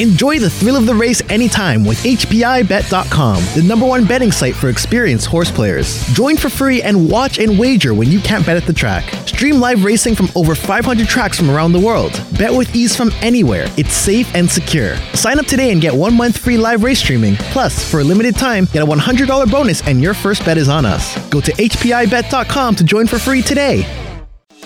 Enjoy 0.00 0.38
the 0.38 0.48
thrill 0.48 0.76
of 0.76 0.86
the 0.86 0.94
race 0.94 1.20
anytime 1.28 1.84
with 1.84 2.02
HPIBet.com, 2.04 3.42
the 3.54 3.62
number 3.62 3.84
one 3.84 4.06
betting 4.06 4.32
site 4.32 4.54
for 4.54 4.70
experienced 4.70 5.26
horse 5.26 5.50
players. 5.50 6.06
Join 6.14 6.38
for 6.38 6.48
free 6.48 6.80
and 6.80 7.10
watch 7.10 7.38
and 7.38 7.58
wager 7.58 7.92
when 7.92 8.08
you 8.08 8.18
can't 8.20 8.46
bet 8.46 8.56
at 8.56 8.64
the 8.64 8.72
track. 8.72 9.04
Stream 9.40 9.58
live 9.58 9.84
racing 9.84 10.14
from 10.14 10.28
over 10.36 10.54
500 10.54 11.08
tracks 11.08 11.38
from 11.38 11.48
around 11.48 11.72
the 11.72 11.80
world. 11.80 12.12
Bet 12.38 12.52
with 12.52 12.76
ease 12.76 12.94
from 12.94 13.10
anywhere. 13.22 13.68
It's 13.78 13.94
safe 13.94 14.30
and 14.34 14.50
secure. 14.50 14.96
Sign 15.14 15.38
up 15.38 15.46
today 15.46 15.72
and 15.72 15.80
get 15.80 15.94
one 15.94 16.14
month 16.14 16.36
free 16.36 16.58
live 16.58 16.82
race 16.82 16.98
streaming. 16.98 17.36
Plus, 17.36 17.90
for 17.90 18.00
a 18.00 18.04
limited 18.04 18.36
time, 18.36 18.66
get 18.66 18.82
a 18.82 18.86
$100 18.86 19.50
bonus 19.50 19.80
and 19.86 20.02
your 20.02 20.12
first 20.12 20.44
bet 20.44 20.58
is 20.58 20.68
on 20.68 20.84
us. 20.84 21.16
Go 21.30 21.40
to 21.40 21.52
HPIBet.com 21.52 22.74
to 22.74 22.84
join 22.84 23.06
for 23.06 23.18
free 23.18 23.40
today. 23.40 23.86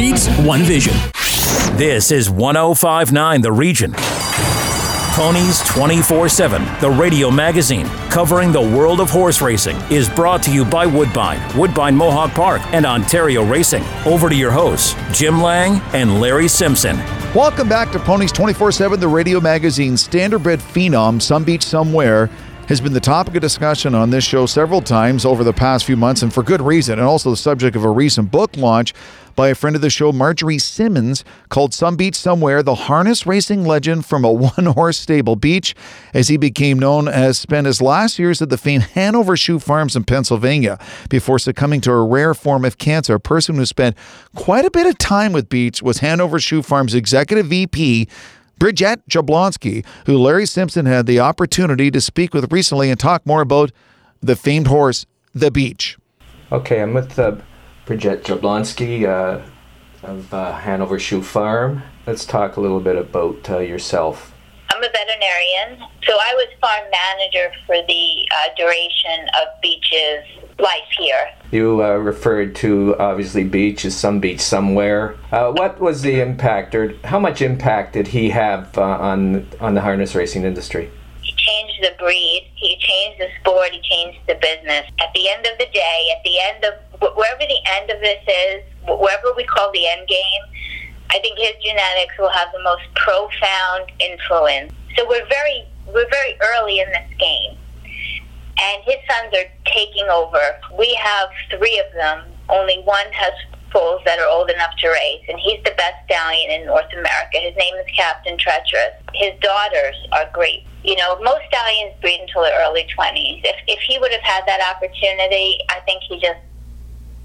breeds, 0.00 0.28
one 0.46 0.62
vision. 0.62 0.94
This 1.76 2.10
is 2.10 2.30
1059 2.30 3.42
The 3.42 3.52
Region. 3.52 3.92
Ponies 5.12 5.62
24 5.64 6.28
7, 6.30 6.62
the 6.80 6.88
radio 6.88 7.30
magazine 7.30 7.86
covering 8.08 8.50
the 8.50 8.60
world 8.60 9.00
of 9.00 9.10
horse 9.10 9.42
racing, 9.42 9.76
is 9.90 10.08
brought 10.08 10.42
to 10.44 10.50
you 10.50 10.64
by 10.64 10.86
Woodbine, 10.86 11.38
Woodbine 11.54 11.94
Mohawk 11.94 12.30
Park, 12.30 12.62
and 12.72 12.86
Ontario 12.86 13.44
Racing. 13.44 13.84
Over 14.06 14.30
to 14.30 14.34
your 14.34 14.50
hosts, 14.50 14.94
Jim 15.12 15.42
Lang 15.42 15.82
and 15.92 16.18
Larry 16.18 16.48
Simpson. 16.48 16.96
Welcome 17.34 17.68
back 17.68 17.92
to 17.92 17.98
Ponies 17.98 18.32
24 18.32 18.72
7, 18.72 18.98
the 18.98 19.08
radio 19.08 19.38
magazine. 19.38 19.94
Standardbred 19.94 20.60
phenom, 20.60 21.20
Some 21.20 21.44
Beach 21.44 21.62
Somewhere, 21.62 22.30
has 22.70 22.80
been 22.80 22.92
the 22.92 23.00
topic 23.00 23.34
of 23.34 23.40
discussion 23.40 23.96
on 23.96 24.10
this 24.10 24.22
show 24.22 24.46
several 24.46 24.80
times 24.80 25.24
over 25.24 25.42
the 25.42 25.52
past 25.52 25.84
few 25.84 25.96
months, 25.96 26.22
and 26.22 26.32
for 26.32 26.44
good 26.44 26.62
reason, 26.62 27.00
and 27.00 27.08
also 27.08 27.28
the 27.28 27.36
subject 27.36 27.74
of 27.74 27.84
a 27.84 27.90
recent 27.90 28.30
book 28.30 28.56
launch 28.56 28.94
by 29.34 29.48
a 29.48 29.56
friend 29.56 29.74
of 29.74 29.82
the 29.82 29.90
show, 29.90 30.12
Marjorie 30.12 30.56
Simmons, 30.56 31.24
called 31.48 31.74
Some 31.74 31.96
Beach 31.96 32.14
Somewhere, 32.14 32.62
the 32.62 32.76
harness 32.76 33.26
racing 33.26 33.64
legend 33.64 34.06
from 34.06 34.24
a 34.24 34.32
one 34.56 34.66
horse 34.66 35.00
stable 35.00 35.34
beach, 35.34 35.74
as 36.14 36.28
he 36.28 36.36
became 36.36 36.78
known 36.78 37.08
as 37.08 37.40
spent 37.40 37.66
his 37.66 37.82
last 37.82 38.20
years 38.20 38.40
at 38.40 38.50
the 38.50 38.58
famed 38.58 38.84
Hanover 38.84 39.36
Shoe 39.36 39.58
Farms 39.58 39.96
in 39.96 40.04
Pennsylvania 40.04 40.78
before 41.08 41.40
succumbing 41.40 41.80
to 41.80 41.90
a 41.90 42.06
rare 42.06 42.34
form 42.34 42.64
of 42.64 42.78
cancer. 42.78 43.14
A 43.14 43.20
person 43.20 43.56
who 43.56 43.66
spent 43.66 43.96
quite 44.36 44.64
a 44.64 44.70
bit 44.70 44.86
of 44.86 44.96
time 44.96 45.32
with 45.32 45.48
Beach 45.48 45.82
was 45.82 45.98
Hanover 45.98 46.38
Shoe 46.38 46.62
Farms 46.62 46.94
executive 46.94 47.46
VP. 47.46 48.06
Bridgette 48.60 49.02
Jablonsky, 49.08 49.86
who 50.04 50.18
Larry 50.18 50.44
Simpson 50.44 50.84
had 50.84 51.06
the 51.06 51.18
opportunity 51.18 51.90
to 51.90 52.00
speak 52.00 52.34
with 52.34 52.52
recently 52.52 52.90
and 52.90 53.00
talk 53.00 53.24
more 53.24 53.40
about 53.40 53.72
the 54.20 54.36
famed 54.36 54.66
horse, 54.66 55.06
the 55.34 55.50
beach. 55.50 55.96
Okay, 56.52 56.82
I'm 56.82 56.92
with 56.92 57.18
uh, 57.18 57.36
Bridgette 57.86 58.22
Jablonsky 58.22 59.06
uh, 59.06 59.40
of 60.02 60.34
uh, 60.34 60.52
Hanover 60.52 60.98
Shoe 60.98 61.22
Farm. 61.22 61.82
Let's 62.06 62.26
talk 62.26 62.58
a 62.58 62.60
little 62.60 62.80
bit 62.80 62.96
about 62.96 63.48
uh, 63.48 63.58
yourself. 63.60 64.34
I'm 64.72 64.84
a 64.84 64.88
veterinarian, 64.88 65.88
so 66.06 66.12
I 66.12 66.32
was 66.34 66.46
farm 66.60 66.88
manager 66.90 67.52
for 67.66 67.76
the 67.86 68.28
uh, 68.30 68.54
duration 68.56 69.26
of 69.40 69.60
Beach's 69.60 70.24
life 70.60 70.88
here. 70.96 71.30
You 71.50 71.82
uh, 71.82 71.96
referred 71.96 72.54
to 72.56 72.94
obviously 72.98 73.42
Beach 73.42 73.84
as 73.84 73.96
some 73.96 74.20
beach 74.20 74.40
somewhere. 74.40 75.16
Uh, 75.32 75.50
what 75.50 75.80
was 75.80 76.02
the 76.02 76.20
impact, 76.20 76.76
or 76.76 76.94
how 77.04 77.18
much 77.18 77.42
impact 77.42 77.94
did 77.94 78.08
he 78.08 78.30
have 78.30 78.78
uh, 78.78 78.82
on 78.82 79.48
on 79.60 79.74
the 79.74 79.80
harness 79.80 80.14
racing 80.14 80.44
industry? 80.44 80.88
He 81.22 81.34
changed 81.36 81.82
the 81.82 81.96
breed. 81.98 82.48
He 82.54 82.76
changed 82.78 83.20
the 83.20 83.28
sport. 83.40 83.70
He 83.72 83.80
changed 83.82 84.20
the 84.28 84.34
business. 84.34 84.86
At 85.00 85.12
the 85.14 85.28
end 85.28 85.46
of 85.46 85.58
the 85.58 85.66
day, 85.72 86.14
at 86.16 86.22
the 86.22 86.38
end 86.38 86.64
of 86.64 87.16
wherever 87.16 87.40
the 87.40 87.60
end 87.72 87.90
of 87.90 88.00
this 88.00 88.22
is, 88.28 88.62
wherever 88.86 89.34
we 89.36 89.44
call 89.44 89.72
the 89.72 89.88
end 89.88 90.06
game, 90.06 90.42
I 91.10 91.18
think 91.18 91.38
his 91.38 91.54
genetics 91.62 92.14
will 92.18 92.30
have 92.30 92.48
the 92.52 92.62
most 92.62 92.82
profound 92.94 93.90
influence. 93.98 94.72
So 94.96 95.06
we're 95.08 95.26
very 95.28 95.66
we're 95.86 96.08
very 96.08 96.38
early 96.54 96.78
in 96.78 96.88
this 96.88 97.10
game, 97.18 97.58
and 98.62 98.82
his 98.84 98.96
sons 99.10 99.34
are 99.34 99.50
taking 99.66 100.06
over. 100.08 100.38
We 100.78 100.94
have 100.94 101.28
three 101.50 101.80
of 101.80 101.92
them. 101.94 102.26
Only 102.48 102.80
one 102.84 103.10
has 103.12 103.32
foals 103.72 104.02
that 104.04 104.18
are 104.18 104.28
old 104.28 104.50
enough 104.50 104.70
to 104.78 104.88
race, 104.88 105.22
and 105.28 105.38
he's 105.38 105.62
the 105.64 105.74
best 105.76 105.94
stallion 106.06 106.50
in 106.50 106.66
North 106.66 106.90
America. 106.92 107.38
His 107.38 107.56
name 107.56 107.74
is 107.74 107.86
Captain 107.96 108.38
Treacherous. 108.38 108.94
His 109.14 109.32
daughters 109.40 109.96
are 110.12 110.30
great. 110.32 110.64
You 110.84 110.96
know, 110.96 111.18
most 111.20 111.42
stallions 111.48 111.94
breed 112.00 112.20
until 112.20 112.42
their 112.42 112.58
early 112.66 112.86
20s. 112.96 113.42
If, 113.44 113.56
if 113.66 113.80
he 113.80 113.98
would 113.98 114.12
have 114.12 114.22
had 114.22 114.46
that 114.46 114.62
opportunity, 114.74 115.58
I 115.70 115.80
think 115.80 116.02
he 116.02 116.18
just 116.20 116.40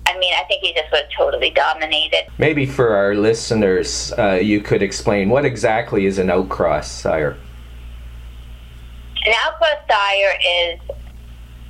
I 0.07 0.17
mean, 0.17 0.33
I 0.33 0.43
think 0.43 0.63
he 0.63 0.73
just 0.73 0.91
would 0.91 1.01
have 1.01 1.11
totally 1.17 1.49
dominated. 1.49 2.27
Maybe 2.37 2.65
for 2.65 2.95
our 2.95 3.15
listeners, 3.15 4.13
uh, 4.17 4.33
you 4.33 4.61
could 4.61 4.81
explain 4.83 5.29
what 5.29 5.45
exactly 5.45 6.05
is 6.05 6.19
an 6.19 6.27
outcross 6.27 6.85
sire? 6.85 7.37
An 9.25 9.33
outcross 9.33 9.87
sire 9.89 10.33
is 10.47 10.79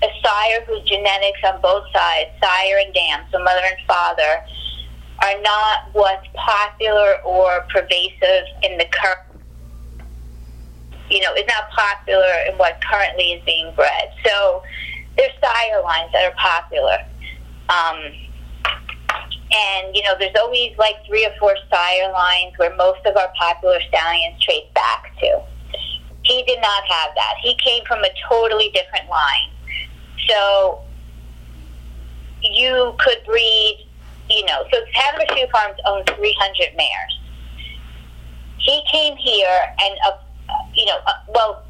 a 0.03 0.09
sire 0.23 0.65
whose 0.67 0.83
genetics 0.83 1.39
on 1.45 1.61
both 1.61 1.85
sides, 1.93 2.29
sire 2.41 2.79
and 2.83 2.93
dam, 2.93 3.21
so 3.31 3.41
mother 3.41 3.61
and 3.63 3.77
father, 3.87 4.43
are 5.23 5.41
not 5.41 5.89
what's 5.93 6.27
popular 6.33 7.15
or 7.23 7.65
pervasive 7.73 8.45
in 8.63 8.77
the 8.77 8.85
current 8.91 9.19
you 11.09 11.21
know, 11.21 11.33
is 11.35 11.45
not 11.47 11.69
popular 11.69 12.25
in 12.49 12.57
what 12.57 12.81
currently 12.81 13.33
is 13.33 13.43
being 13.45 13.71
bred. 13.75 14.09
So 14.25 14.63
there's 15.17 15.31
sire 15.39 15.81
lines 15.83 16.11
that 16.13 16.31
are 16.31 16.35
popular. 16.35 16.97
Um, 17.69 17.99
and, 19.51 19.95
you 19.95 20.04
know, 20.04 20.15
there's 20.19 20.36
always 20.39 20.78
like 20.78 20.95
three 21.06 21.25
or 21.25 21.32
four 21.39 21.56
sire 21.69 22.12
lines 22.12 22.54
where 22.58 22.75
most 22.75 23.06
of 23.06 23.15
our 23.15 23.32
popular 23.39 23.80
stallions 23.88 24.41
trace 24.41 24.65
back 24.73 25.15
to. 25.19 25.41
He 26.23 26.43
did 26.43 26.60
not 26.60 26.84
have 26.89 27.12
that. 27.15 27.36
He 27.41 27.56
came 27.63 27.84
from 27.86 28.04
a 28.04 28.10
totally 28.28 28.69
different 28.73 29.08
line. 29.10 29.51
So 30.28 30.82
you 32.41 32.95
could 32.99 33.17
breed, 33.25 33.88
you 34.30 34.45
know, 34.45 34.63
so 34.73 34.80
Hanover 34.93 35.25
Shoe 35.36 35.47
Farms 35.51 35.78
owns 35.86 36.06
300 36.15 36.75
mares. 36.75 37.19
He 38.58 38.82
came 38.91 39.15
here 39.17 39.62
and, 39.84 39.95
uh, 40.06 40.17
you 40.73 40.86
know, 40.86 40.97
uh, 41.06 41.13
well, 41.28 41.63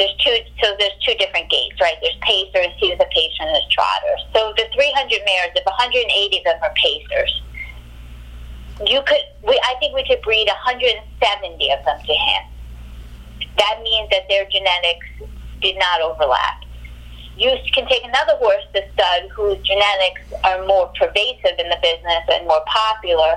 there's 0.00 0.16
two, 0.16 0.32
so 0.64 0.72
there's 0.80 0.96
two 1.04 1.12
different 1.20 1.50
gates, 1.50 1.76
right? 1.78 1.94
There's 2.00 2.16
pacers, 2.22 2.72
he 2.80 2.88
was 2.88 2.96
a 3.04 3.10
pacer, 3.12 3.44
and 3.44 3.52
there's 3.52 3.68
trotters. 3.68 4.24
So 4.32 4.56
the 4.56 4.64
300 4.72 5.20
mares, 5.28 5.52
if 5.52 5.64
180 5.68 6.08
of 6.40 6.44
them 6.44 6.56
are 6.64 6.72
pacers, 6.72 7.42
you 8.88 9.04
could, 9.04 9.20
we, 9.44 9.60
I 9.60 9.76
think 9.76 9.94
we 9.94 10.00
could 10.08 10.24
breed 10.24 10.48
170 10.48 11.04
of 11.04 11.84
them 11.84 12.00
to 12.00 12.14
him. 12.16 12.42
That 13.60 13.84
means 13.84 14.08
that 14.08 14.24
their 14.32 14.48
genetics 14.48 15.04
did 15.60 15.76
not 15.76 16.00
overlap. 16.00 16.64
You 17.36 17.52
can 17.76 17.86
take 17.86 18.00
another 18.00 18.40
horse, 18.40 18.64
the 18.72 18.88
stud, 18.96 19.28
whose 19.36 19.60
genetics 19.68 20.24
are 20.44 20.64
more 20.64 20.88
pervasive 20.96 21.60
in 21.60 21.68
the 21.68 21.78
business 21.84 22.24
and 22.32 22.48
more 22.48 22.64
popular, 22.64 23.36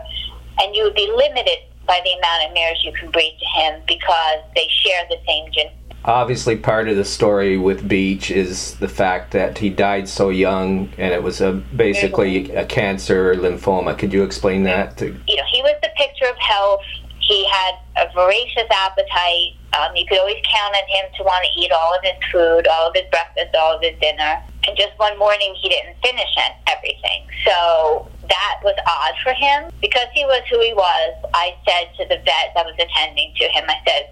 and 0.64 0.74
you 0.74 0.84
would 0.88 0.96
be 0.96 1.12
limited 1.12 1.60
by 1.88 2.00
the 2.04 2.12
amount 2.12 2.48
of 2.48 2.54
mares 2.54 2.82
you 2.84 2.92
can 2.94 3.12
breed 3.12 3.38
to 3.40 3.62
him 3.62 3.82
because 3.88 4.40
they 4.56 4.68
share 4.70 5.06
the 5.10 5.18
same 5.26 5.52
genetics 5.52 5.84
obviously 6.06 6.58
part 6.58 6.88
of 6.88 6.98
the 6.98 7.06
story 7.06 7.58
with 7.58 7.88
Beach 7.88 8.30
is 8.32 8.76
the 8.76 8.88
fact 8.88 9.32
that 9.32 9.58
he 9.58 9.70
died 9.70 10.08
so 10.08 10.30
young 10.30 10.90
and 10.98 11.14
it 11.14 11.24
was 11.24 11.42
a 11.42 11.54
basically 11.54 12.52
a 12.52 12.66
cancer 12.66 13.36
lymphoma. 13.36 13.98
Could 13.98 14.14
you 14.14 14.24
explain 14.24 14.64
that? 14.64 14.98
To... 14.98 15.06
You 15.06 15.36
know, 15.36 15.44
he 15.52 15.62
was 15.62 15.76
the 15.82 15.90
picture 15.96 16.26
of 16.26 16.38
health. 16.38 16.82
He 17.20 17.48
had 17.50 17.76
a 17.98 18.14
voracious 18.14 18.68
appetite. 18.70 19.56
Um, 19.80 19.96
you 19.96 20.06
could 20.06 20.20
always 20.20 20.44
count 20.44 20.76
on 20.76 20.84
him 20.90 21.06
to 21.18 21.24
want 21.24 21.46
to 21.46 21.62
eat 21.62 21.72
all 21.72 21.96
of 21.96 22.04
his 22.04 22.32
food, 22.32 22.68
all 22.68 22.90
of 22.90 22.96
his 22.96 23.06
breakfast, 23.10 23.56
all 23.56 23.76
of 23.76 23.82
his 23.82 23.98
dinner. 24.00 24.44
And 24.68 24.78
just 24.78 24.98
one 24.98 25.18
morning, 25.20 25.56
he 25.60 25.70
didn't 25.70 25.96
finish 26.04 26.34
it, 26.38 26.54
everything. 26.68 27.28
So 27.46 28.08
that 28.30 28.60
was 28.64 28.76
odd 28.88 29.16
for 29.24 29.34
him. 29.34 29.72
Because 29.82 30.08
he 30.14 30.26
was 30.26 30.42
who 30.50 30.60
he 30.62 30.74
was, 30.74 31.14
I 31.34 31.56
said 31.68 31.92
to 31.98 32.04
the 32.08 32.22
vet 32.24 32.56
that 32.56 32.66
was 32.66 32.76
attending 32.80 33.34
to 33.36 33.46
him, 33.46 33.66
I 33.68 33.78
said, 33.86 34.10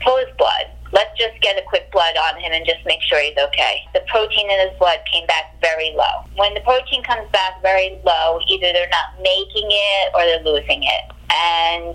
pull 0.00 0.16
his 0.18 0.34
blood 0.38 0.70
let's 0.92 1.16
just 1.18 1.40
get 1.42 1.58
a 1.58 1.62
quick 1.68 1.90
blood 1.92 2.16
on 2.16 2.40
him 2.40 2.52
and 2.52 2.64
just 2.64 2.84
make 2.86 3.02
sure 3.02 3.20
he's 3.20 3.36
okay. 3.36 3.82
The 3.92 4.00
protein 4.08 4.50
in 4.50 4.68
his 4.68 4.78
blood 4.78 4.98
came 5.10 5.26
back 5.26 5.60
very 5.60 5.92
low. 5.94 6.24
When 6.36 6.54
the 6.54 6.60
protein 6.60 7.02
comes 7.02 7.28
back 7.30 7.60
very 7.62 7.98
low, 8.04 8.40
either 8.48 8.72
they're 8.72 8.88
not 8.88 9.20
making 9.20 9.68
it 9.68 10.12
or 10.14 10.24
they're 10.24 10.42
losing 10.42 10.82
it 10.82 11.12
and 11.30 11.94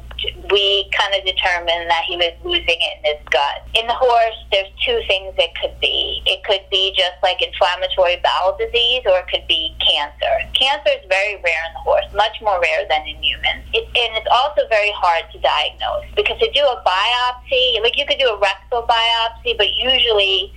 we 0.52 0.90
kind 0.94 1.16
of 1.16 1.26
determined 1.26 1.90
that 1.90 2.04
he 2.06 2.16
was 2.18 2.34
losing 2.44 2.78
it 2.78 2.94
in 3.02 3.18
his 3.18 3.22
gut. 3.30 3.66
In 3.74 3.88
the 3.88 3.94
horse, 3.94 4.38
there's 4.52 4.70
two 4.86 5.02
things 5.08 5.34
it 5.38 5.50
could 5.60 5.74
be. 5.82 6.22
It 6.26 6.44
could 6.44 6.62
be 6.70 6.94
just 6.96 7.18
like 7.24 7.42
inflammatory 7.42 8.22
bowel 8.22 8.58
disease, 8.58 9.02
or 9.06 9.18
it 9.20 9.28
could 9.28 9.48
be 9.48 9.74
cancer. 9.82 10.34
Cancer 10.54 10.94
is 10.94 11.06
very 11.10 11.42
rare 11.42 11.64
in 11.66 11.74
the 11.74 11.84
horse, 11.84 12.06
much 12.14 12.38
more 12.42 12.62
rare 12.62 12.86
than 12.90 13.02
in 13.08 13.18
humans. 13.22 13.66
It, 13.74 13.90
and 13.90 14.14
it's 14.18 14.30
also 14.30 14.62
very 14.70 14.94
hard 14.94 15.26
to 15.34 15.40
diagnose 15.42 16.06
because 16.16 16.38
to 16.40 16.52
do 16.52 16.62
a 16.62 16.78
biopsy, 16.86 17.82
like 17.82 17.98
you 17.98 18.06
could 18.06 18.20
do 18.20 18.30
a 18.30 18.38
rectal 18.38 18.86
biopsy, 18.86 19.58
but 19.58 19.74
usually, 19.74 20.54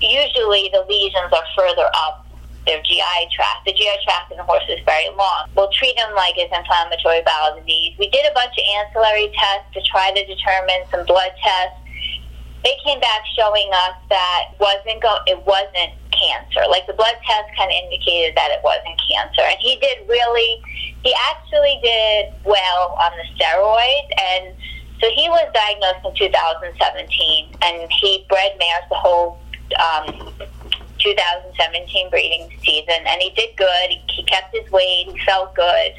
usually 0.00 0.68
the 0.76 0.84
lesions 0.84 1.32
are 1.32 1.46
further 1.56 1.88
up 1.96 2.23
their 2.66 2.80
GI 2.82 3.28
tract. 3.32 3.64
The 3.66 3.72
GI 3.72 3.96
tract 4.04 4.32
in 4.32 4.38
the 4.38 4.44
horse 4.44 4.64
is 4.68 4.80
very 4.84 5.08
long. 5.16 5.48
We'll 5.56 5.70
treat 5.72 5.96
them 5.96 6.14
like 6.14 6.34
it's 6.36 6.52
inflammatory 6.52 7.22
bowel 7.24 7.60
disease. 7.60 7.94
We 7.98 8.08
did 8.08 8.24
a 8.24 8.34
bunch 8.34 8.52
of 8.56 8.64
ancillary 8.80 9.32
tests 9.36 9.68
to 9.74 9.80
try 9.84 10.12
to 10.12 10.22
determine 10.24 10.88
some 10.90 11.04
blood 11.06 11.32
tests. 11.42 11.80
They 12.64 12.76
came 12.84 13.00
back 13.00 13.20
showing 13.36 13.68
us 13.88 13.96
that 14.08 14.56
wasn't 14.58 15.02
go- 15.02 15.20
it 15.26 15.36
wasn't 15.44 15.92
cancer. 16.16 16.64
Like 16.70 16.86
the 16.86 16.94
blood 16.96 17.14
test 17.26 17.52
kind 17.56 17.68
of 17.68 17.76
indicated 17.84 18.36
that 18.36 18.50
it 18.50 18.60
wasn't 18.64 18.96
cancer. 19.04 19.44
And 19.44 19.58
he 19.60 19.76
did 19.76 20.08
really, 20.08 20.62
he 21.04 21.12
actually 21.28 21.78
did 21.82 22.32
well 22.44 22.96
on 22.96 23.12
the 23.20 23.26
steroids. 23.36 24.08
And 24.16 24.56
so 25.00 25.10
he 25.10 25.28
was 25.28 25.44
diagnosed 25.52 26.06
in 26.06 26.14
2017 26.16 27.56
and 27.60 27.90
he 28.00 28.24
bred 28.28 28.56
mares 28.58 28.88
the 28.88 28.96
whole 28.96 29.38
um, 29.76 30.32
2017 31.04 32.10
breeding 32.10 32.50
season, 32.64 33.04
and 33.06 33.20
he 33.20 33.30
did 33.36 33.56
good. 33.56 33.88
He 34.08 34.24
kept 34.24 34.56
his 34.56 34.70
weight. 34.72 35.06
He 35.12 35.18
felt 35.24 35.54
good. 35.54 35.92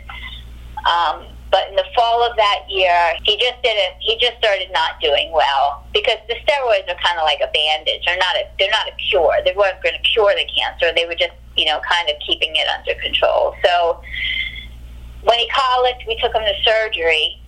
Um, 0.89 1.25
but 1.51 1.69
in 1.69 1.75
the 1.75 1.85
fall 1.95 2.25
of 2.25 2.35
that 2.35 2.65
year, 2.67 3.15
he 3.23 3.37
just 3.37 3.61
didn't. 3.63 3.95
He 3.99 4.17
just 4.19 4.37
started 4.39 4.67
not 4.73 4.99
doing 4.99 5.31
well 5.31 5.85
because 5.93 6.17
the 6.27 6.35
steroids 6.43 6.89
are 6.89 6.99
kind 6.99 7.17
of 7.17 7.23
like 7.23 7.39
a 7.39 7.49
bandage. 7.53 8.03
They're 8.05 8.17
not 8.17 8.35
a. 8.35 8.43
They're 8.59 8.71
not 8.71 8.89
a 8.89 8.95
cure. 9.09 9.39
They 9.45 9.53
weren't 9.55 9.81
going 9.81 9.95
to 9.95 10.01
cure 10.01 10.33
the 10.35 10.45
cancer. 10.51 10.91
They 10.93 11.05
were 11.05 11.15
just, 11.15 11.31
you 11.55 11.65
know, 11.65 11.79
kind 11.87 12.09
of 12.09 12.17
keeping 12.25 12.55
it 12.55 12.67
under 12.67 12.99
control. 12.99 13.55
So 13.63 14.01
when 15.23 15.39
he 15.39 15.47
colicked, 15.47 16.03
we 16.07 16.17
took 16.19 16.33
him 16.33 16.43
to 16.43 16.55
surgery, 16.65 17.39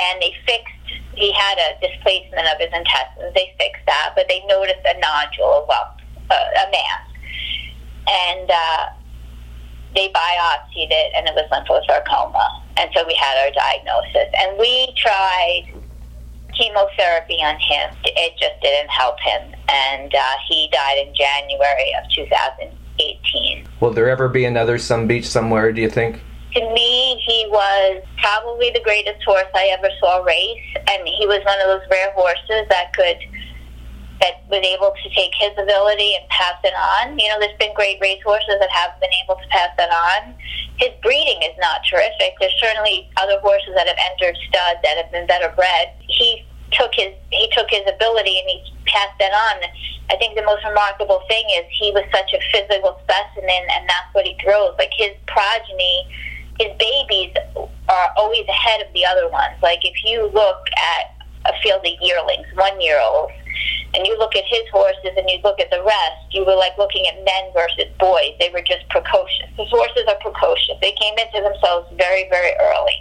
and 0.00 0.20
they 0.20 0.34
fixed. 0.44 0.74
He 1.14 1.32
had 1.32 1.58
a 1.58 1.78
displacement 1.78 2.46
of 2.48 2.58
his 2.58 2.72
intestines. 2.72 3.34
They 3.34 3.54
fixed 3.58 3.86
that, 3.86 4.12
but 4.16 4.26
they 4.28 4.42
noticed 4.46 4.82
a 4.86 4.94
nodule, 4.98 5.66
well, 5.68 5.97
a, 6.30 6.34
a 6.34 6.70
mass, 6.70 7.08
and 8.08 8.50
uh, 8.50 8.86
they 9.94 10.08
biopsied 10.08 10.90
it, 10.90 11.12
and 11.16 11.26
it 11.26 11.34
was 11.34 11.48
lymphosarcoma. 11.50 12.62
And 12.76 12.90
so 12.94 13.04
we 13.06 13.14
had 13.14 13.44
our 13.44 13.50
diagnosis, 13.50 14.32
and 14.38 14.58
we 14.58 14.94
tried 14.96 15.72
chemotherapy 16.54 17.38
on 17.42 17.56
him. 17.56 17.96
It 18.04 18.34
just 18.38 18.60
didn't 18.62 18.90
help 18.90 19.18
him, 19.20 19.54
and 19.68 20.14
uh, 20.14 20.32
he 20.48 20.68
died 20.72 21.06
in 21.06 21.14
January 21.14 21.92
of 22.02 22.10
2018. 22.12 23.66
Will 23.80 23.92
there 23.92 24.08
ever 24.08 24.28
be 24.28 24.44
another 24.44 24.78
Some 24.78 25.06
Beach 25.06 25.26
somewhere, 25.26 25.72
do 25.72 25.80
you 25.80 25.90
think? 25.90 26.20
To 26.54 26.60
me, 26.72 27.22
he 27.26 27.46
was 27.50 28.02
probably 28.16 28.70
the 28.70 28.80
greatest 28.82 29.22
horse 29.24 29.44
I 29.54 29.74
ever 29.78 29.88
saw 30.00 30.22
race, 30.24 30.64
and 30.76 31.06
he 31.06 31.26
was 31.26 31.40
one 31.44 31.60
of 31.60 31.66
those 31.66 31.88
rare 31.90 32.12
horses 32.12 32.66
that 32.70 32.92
could 32.94 33.18
that 34.20 34.42
was 34.50 34.64
able 34.64 34.90
to 34.90 35.06
take 35.14 35.30
his 35.38 35.54
ability 35.54 36.16
and 36.16 36.26
pass 36.28 36.58
it 36.64 36.74
on. 36.74 37.18
You 37.18 37.28
know, 37.28 37.38
there's 37.38 37.56
been 37.58 37.74
great 37.74 38.00
race 38.00 38.22
horses 38.24 38.58
that 38.58 38.70
have 38.70 38.98
been 39.00 39.14
able 39.24 39.36
to 39.36 39.46
pass 39.50 39.70
that 39.78 39.90
on. 39.90 40.34
His 40.76 40.90
breeding 41.02 41.42
is 41.42 41.54
not 41.58 41.86
terrific. 41.86 42.34
There's 42.40 42.54
certainly 42.58 43.10
other 43.16 43.38
horses 43.40 43.74
that 43.74 43.86
have 43.86 43.98
entered 44.10 44.36
stud 44.48 44.78
that 44.82 44.96
have 44.98 45.10
been 45.12 45.26
better 45.26 45.52
bred. 45.54 45.94
He 46.06 46.44
took 46.72 46.92
his 46.94 47.14
he 47.30 47.48
took 47.54 47.70
his 47.70 47.82
ability 47.88 48.38
and 48.38 48.48
he 48.48 48.58
passed 48.86 49.18
that 49.18 49.32
on. 49.32 49.62
I 50.10 50.16
think 50.16 50.36
the 50.36 50.44
most 50.44 50.64
remarkable 50.64 51.22
thing 51.28 51.44
is 51.58 51.64
he 51.70 51.92
was 51.92 52.04
such 52.12 52.32
a 52.32 52.40
physical 52.52 52.98
specimen, 53.04 53.62
and 53.76 53.88
that's 53.88 54.10
what 54.12 54.26
he 54.26 54.36
throws. 54.42 54.74
Like 54.78 54.92
his 54.96 55.12
progeny, 55.26 56.08
his 56.58 56.72
babies 56.78 57.34
are 57.88 58.08
always 58.16 58.46
ahead 58.48 58.80
of 58.80 58.92
the 58.92 59.04
other 59.04 59.28
ones. 59.28 59.54
Like 59.62 59.84
if 59.84 60.04
you 60.04 60.26
look 60.32 60.66
at 60.76 61.14
a 61.46 61.52
field 61.62 61.84
of 61.84 61.92
yearlings, 62.00 62.46
one 62.54 62.80
year 62.80 63.00
olds, 63.00 63.32
and 63.94 64.06
you 64.06 64.18
look 64.18 64.36
at 64.36 64.44
his 64.46 64.62
horses 64.72 65.16
and 65.16 65.28
you 65.28 65.38
look 65.42 65.60
at 65.60 65.70
the 65.70 65.82
rest, 65.82 66.22
you 66.30 66.44
were 66.44 66.56
like 66.56 66.76
looking 66.78 67.06
at 67.06 67.16
men 67.24 67.44
versus 67.54 67.88
boys. 67.98 68.36
They 68.38 68.50
were 68.52 68.62
just 68.62 68.88
precocious. 68.88 69.48
His 69.56 69.68
horses 69.70 70.04
are 70.08 70.20
precocious. 70.20 70.76
They 70.80 70.92
came 70.92 71.16
into 71.16 71.40
themselves 71.40 71.88
very, 71.96 72.28
very 72.28 72.52
early. 72.60 72.98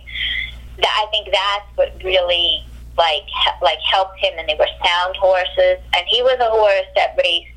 That, 0.80 0.94
I 1.04 1.10
think 1.12 1.28
that's 1.32 1.68
what 1.76 1.92
really 2.04 2.64
like 2.98 3.28
like 3.62 3.80
helped 3.92 4.20
him, 4.20 4.34
and 4.38 4.48
they 4.48 4.56
were 4.56 4.70
sound 4.84 5.16
horses. 5.18 5.84
And 5.94 6.04
he 6.08 6.22
was 6.24 6.38
a 6.40 6.50
horse 6.50 6.90
that 6.96 7.20
raced. 7.24 7.52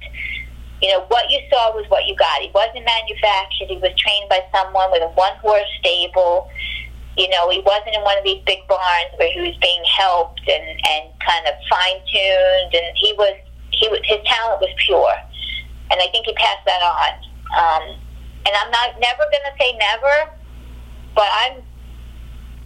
You 0.82 0.88
know 0.88 1.04
what 1.08 1.30
you 1.30 1.38
saw 1.50 1.70
was 1.76 1.84
what 1.88 2.06
you 2.06 2.16
got. 2.16 2.40
He 2.40 2.50
wasn't 2.54 2.84
manufactured. 2.84 3.68
He 3.68 3.76
was 3.76 3.92
trained 3.96 4.28
by 4.28 4.40
someone 4.52 4.90
with 4.90 5.02
a 5.02 5.12
one 5.12 5.36
horse 5.40 5.68
stable 5.78 6.48
you 7.16 7.28
know, 7.28 7.50
he 7.50 7.60
wasn't 7.60 7.94
in 7.94 8.02
one 8.02 8.16
of 8.18 8.24
these 8.24 8.42
big 8.46 8.66
barns 8.68 9.10
where 9.16 9.32
he 9.32 9.40
was 9.40 9.56
being 9.60 9.82
helped 9.98 10.40
and, 10.48 10.64
and 10.64 11.04
kind 11.20 11.46
of 11.46 11.54
fine 11.68 11.98
tuned, 12.06 12.74
and 12.74 12.96
he 12.96 13.14
was 13.18 13.34
he 13.72 13.88
was 13.88 14.00
his 14.04 14.18
talent 14.24 14.60
was 14.60 14.70
pure, 14.78 15.14
and 15.90 16.00
I 16.00 16.06
think 16.12 16.26
he 16.26 16.34
passed 16.34 16.64
that 16.66 16.82
on. 16.82 17.12
Um, 17.50 17.84
and 18.46 18.54
I'm 18.56 18.70
not 18.70 18.98
never 19.00 19.24
to 19.30 19.38
say 19.58 19.76
never, 19.76 20.30
but 21.14 21.28
I'm, 21.44 21.62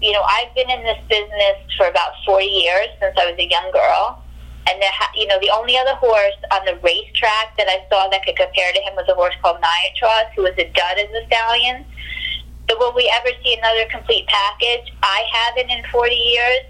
you 0.01 0.13
know, 0.13 0.23
I've 0.23 0.55
been 0.55 0.71
in 0.71 0.83
this 0.85 1.01
business 1.09 1.57
for 1.77 1.87
about 1.89 2.13
40 2.27 2.45
years 2.45 2.89
since 3.01 3.17
I 3.19 3.31
was 3.31 3.39
a 3.39 3.49
young 3.49 3.71
girl. 3.73 4.21
And 4.67 4.81
ha- 4.83 5.13
you 5.15 5.27
know, 5.27 5.39
the 5.41 5.51
only 5.51 5.77
other 5.77 5.95
horse 5.97 6.41
on 6.53 6.65
the 6.65 6.77
racetrack 6.83 7.57
that 7.59 7.69
I 7.69 7.85
saw 7.93 8.09
that 8.09 8.25
could 8.25 8.37
compare 8.37 8.73
to 8.73 8.81
him 8.81 8.95
was 8.97 9.05
a 9.11 9.15
horse 9.15 9.35
called 9.43 9.61
Niatross, 9.61 10.33
who 10.35 10.43
was 10.43 10.55
a 10.57 10.65
dud 10.73 10.97
as 10.97 11.11
a 11.11 11.27
stallion. 11.27 11.85
So 12.71 12.79
will 12.79 12.95
we 12.95 13.13
ever 13.15 13.31
see 13.43 13.55
another 13.55 13.85
complete 13.91 14.27
package? 14.27 14.93
I 15.03 15.25
haven't 15.33 15.71
in 15.71 15.85
40 15.93 16.15
years. 16.15 16.61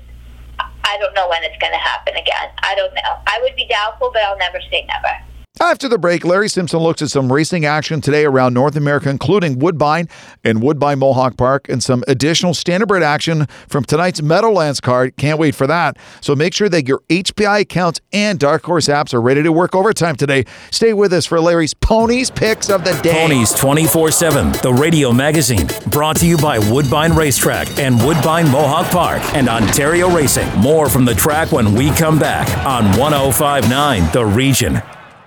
I 0.58 0.98
don't 0.98 1.14
know 1.14 1.28
when 1.28 1.42
it's 1.44 1.56
going 1.58 1.72
to 1.72 1.78
happen 1.78 2.14
again. 2.14 2.50
I 2.62 2.74
don't 2.74 2.94
know. 2.94 3.18
I 3.26 3.38
would 3.42 3.56
be 3.56 3.66
doubtful, 3.66 4.10
but 4.12 4.22
I'll 4.22 4.38
never 4.38 4.60
say 4.70 4.86
never. 4.86 5.33
After 5.64 5.88
the 5.88 5.96
break, 5.96 6.26
Larry 6.26 6.50
Simpson 6.50 6.80
looks 6.80 7.00
at 7.00 7.08
some 7.08 7.32
racing 7.32 7.64
action 7.64 8.02
today 8.02 8.26
around 8.26 8.52
North 8.52 8.76
America, 8.76 9.08
including 9.08 9.58
Woodbine 9.58 10.10
and 10.44 10.62
Woodbine 10.62 10.98
Mohawk 10.98 11.38
Park, 11.38 11.70
and 11.70 11.82
some 11.82 12.04
additional 12.06 12.52
standardbred 12.52 13.00
action 13.00 13.46
from 13.66 13.82
tonight's 13.82 14.20
Meadowlands 14.20 14.78
card. 14.78 15.16
Can't 15.16 15.38
wait 15.38 15.54
for 15.54 15.66
that. 15.66 15.96
So 16.20 16.36
make 16.36 16.52
sure 16.52 16.68
that 16.68 16.86
your 16.86 17.00
HPI 17.08 17.62
accounts 17.62 18.02
and 18.12 18.38
Dark 18.38 18.62
Horse 18.64 18.88
apps 18.88 19.14
are 19.14 19.22
ready 19.22 19.42
to 19.42 19.52
work 19.52 19.74
overtime 19.74 20.16
today. 20.16 20.44
Stay 20.70 20.92
with 20.92 21.14
us 21.14 21.24
for 21.24 21.40
Larry's 21.40 21.72
Ponies 21.72 22.30
Picks 22.30 22.68
of 22.68 22.84
the 22.84 22.92
Day. 23.02 23.14
Ponies 23.14 23.54
24 23.54 24.10
7, 24.10 24.52
the 24.62 24.72
radio 24.72 25.12
magazine. 25.12 25.66
Brought 25.90 26.16
to 26.16 26.26
you 26.26 26.36
by 26.36 26.58
Woodbine 26.58 27.16
Racetrack 27.16 27.78
and 27.78 27.96
Woodbine 28.04 28.50
Mohawk 28.50 28.92
Park 28.92 29.22
and 29.34 29.48
Ontario 29.48 30.14
Racing. 30.14 30.48
More 30.58 30.90
from 30.90 31.06
the 31.06 31.14
track 31.14 31.52
when 31.52 31.74
we 31.74 31.90
come 31.92 32.18
back 32.18 32.46
on 32.66 32.84
1059 32.98 34.12
The 34.12 34.26
Region. 34.26 34.82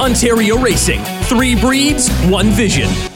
Ontario 0.00 0.58
Racing. 0.58 1.02
Three 1.24 1.54
breeds, 1.54 2.08
one 2.28 2.50
vision. 2.50 3.15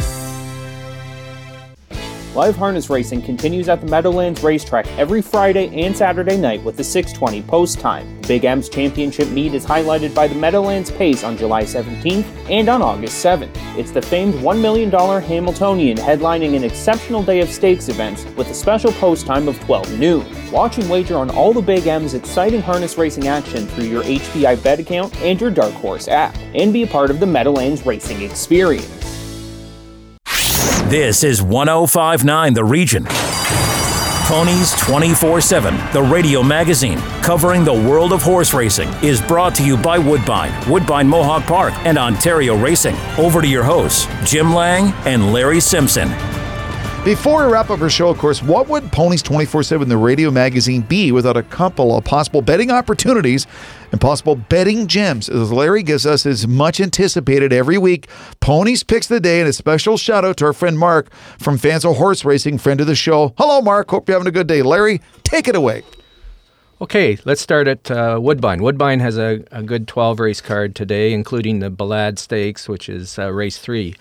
Live 2.33 2.55
harness 2.55 2.89
racing 2.89 3.21
continues 3.21 3.67
at 3.67 3.81
the 3.81 3.87
Meadowlands 3.87 4.41
Racetrack 4.41 4.87
every 4.97 5.21
Friday 5.21 5.67
and 5.83 5.95
Saturday 5.95 6.37
night 6.37 6.63
with 6.63 6.77
the 6.77 6.83
620 6.83 7.41
post 7.45 7.77
time. 7.77 8.21
Big 8.21 8.45
M's 8.45 8.69
Championship 8.69 9.27
meet 9.27 9.53
is 9.53 9.65
highlighted 9.65 10.15
by 10.15 10.29
the 10.29 10.35
Meadowlands 10.35 10.91
Pace 10.91 11.25
on 11.25 11.35
July 11.35 11.63
17th 11.63 12.23
and 12.49 12.69
on 12.69 12.81
August 12.81 13.23
7th. 13.25 13.51
It's 13.77 13.91
the 13.91 14.01
famed 14.01 14.35
$1 14.35 14.61
million 14.61 14.89
Hambletonian 14.89 15.97
headlining 15.97 16.55
an 16.55 16.63
exceptional 16.63 17.21
day 17.21 17.41
of 17.41 17.49
stakes 17.49 17.89
events 17.89 18.23
with 18.37 18.49
a 18.49 18.53
special 18.53 18.93
post 18.93 19.25
time 19.25 19.49
of 19.49 19.59
12 19.65 19.99
noon. 19.99 20.51
Watch 20.53 20.77
and 20.77 20.89
wager 20.89 21.17
on 21.17 21.29
all 21.31 21.51
the 21.51 21.61
Big 21.61 21.85
M's 21.85 22.13
exciting 22.13 22.61
harness 22.61 22.97
racing 22.97 23.27
action 23.27 23.67
through 23.67 23.87
your 23.87 24.03
HPI 24.03 24.63
bet 24.63 24.79
account 24.79 25.13
and 25.17 25.39
your 25.41 25.51
Dark 25.51 25.73
Horse 25.73 26.07
app, 26.07 26.37
and 26.55 26.71
be 26.71 26.83
a 26.83 26.87
part 26.87 27.09
of 27.11 27.19
the 27.19 27.27
Meadowlands 27.27 27.85
racing 27.85 28.21
experience. 28.21 29.00
This 30.91 31.23
is 31.23 31.41
1059 31.41 32.53
The 32.53 32.65
Region. 32.65 33.05
Ponies 34.25 34.73
24 34.81 35.39
7, 35.39 35.73
the 35.93 36.01
radio 36.01 36.43
magazine 36.43 36.97
covering 37.23 37.63
the 37.63 37.71
world 37.71 38.11
of 38.11 38.21
horse 38.21 38.53
racing, 38.53 38.89
is 39.01 39.21
brought 39.21 39.55
to 39.55 39.65
you 39.65 39.77
by 39.77 39.97
Woodbine, 39.97 40.51
Woodbine 40.69 41.07
Mohawk 41.07 41.43
Park, 41.43 41.73
and 41.85 41.97
Ontario 41.97 42.57
Racing. 42.57 42.97
Over 43.17 43.41
to 43.41 43.47
your 43.47 43.63
hosts, 43.63 44.05
Jim 44.29 44.53
Lang 44.53 44.91
and 45.05 45.31
Larry 45.31 45.61
Simpson. 45.61 46.09
Before 47.03 47.43
we 47.43 47.51
wrap 47.51 47.71
up 47.71 47.81
our 47.81 47.89
show, 47.89 48.09
of 48.09 48.19
course, 48.19 48.43
what 48.43 48.67
would 48.67 48.91
Ponies 48.91 49.23
24 49.23 49.63
7, 49.63 49.89
the 49.89 49.97
radio 49.97 50.29
magazine, 50.29 50.81
be 50.81 51.11
without 51.11 51.35
a 51.35 51.41
couple 51.41 51.97
of 51.97 52.03
possible 52.03 52.43
betting 52.43 52.69
opportunities 52.69 53.47
and 53.91 53.99
possible 53.99 54.35
betting 54.35 54.85
gems? 54.85 55.27
As 55.27 55.51
Larry 55.51 55.81
gives 55.81 56.05
us 56.05 56.21
his 56.21 56.47
much 56.47 56.79
anticipated 56.79 57.51
every 57.51 57.79
week 57.79 58.07
Ponies 58.39 58.83
Picks 58.83 59.07
the 59.07 59.19
Day, 59.19 59.39
and 59.39 59.49
a 59.49 59.53
special 59.53 59.97
shout 59.97 60.23
out 60.23 60.37
to 60.37 60.45
our 60.45 60.53
friend 60.53 60.77
Mark 60.77 61.11
from 61.39 61.57
Fans 61.57 61.85
of 61.85 61.97
Horse 61.97 62.23
Racing, 62.23 62.59
friend 62.59 62.79
of 62.79 62.85
the 62.85 62.93
show. 62.93 63.33
Hello, 63.35 63.61
Mark. 63.61 63.89
Hope 63.89 64.07
you're 64.07 64.19
having 64.19 64.27
a 64.27 64.31
good 64.31 64.45
day. 64.45 64.61
Larry, 64.61 65.01
take 65.23 65.47
it 65.47 65.55
away. 65.55 65.81
Okay, 66.81 67.17
let's 67.25 67.41
start 67.41 67.67
at 67.67 67.89
uh, 67.89 68.19
Woodbine. 68.21 68.61
Woodbine 68.61 68.99
has 68.99 69.17
a, 69.17 69.43
a 69.51 69.63
good 69.63 69.87
12 69.87 70.19
race 70.19 70.41
card 70.41 70.75
today, 70.75 71.13
including 71.13 71.59
the 71.59 71.71
Ballade 71.71 72.19
Stakes, 72.19 72.69
which 72.69 72.87
is 72.87 73.17
uh, 73.17 73.33
race 73.33 73.57
three. 73.57 73.95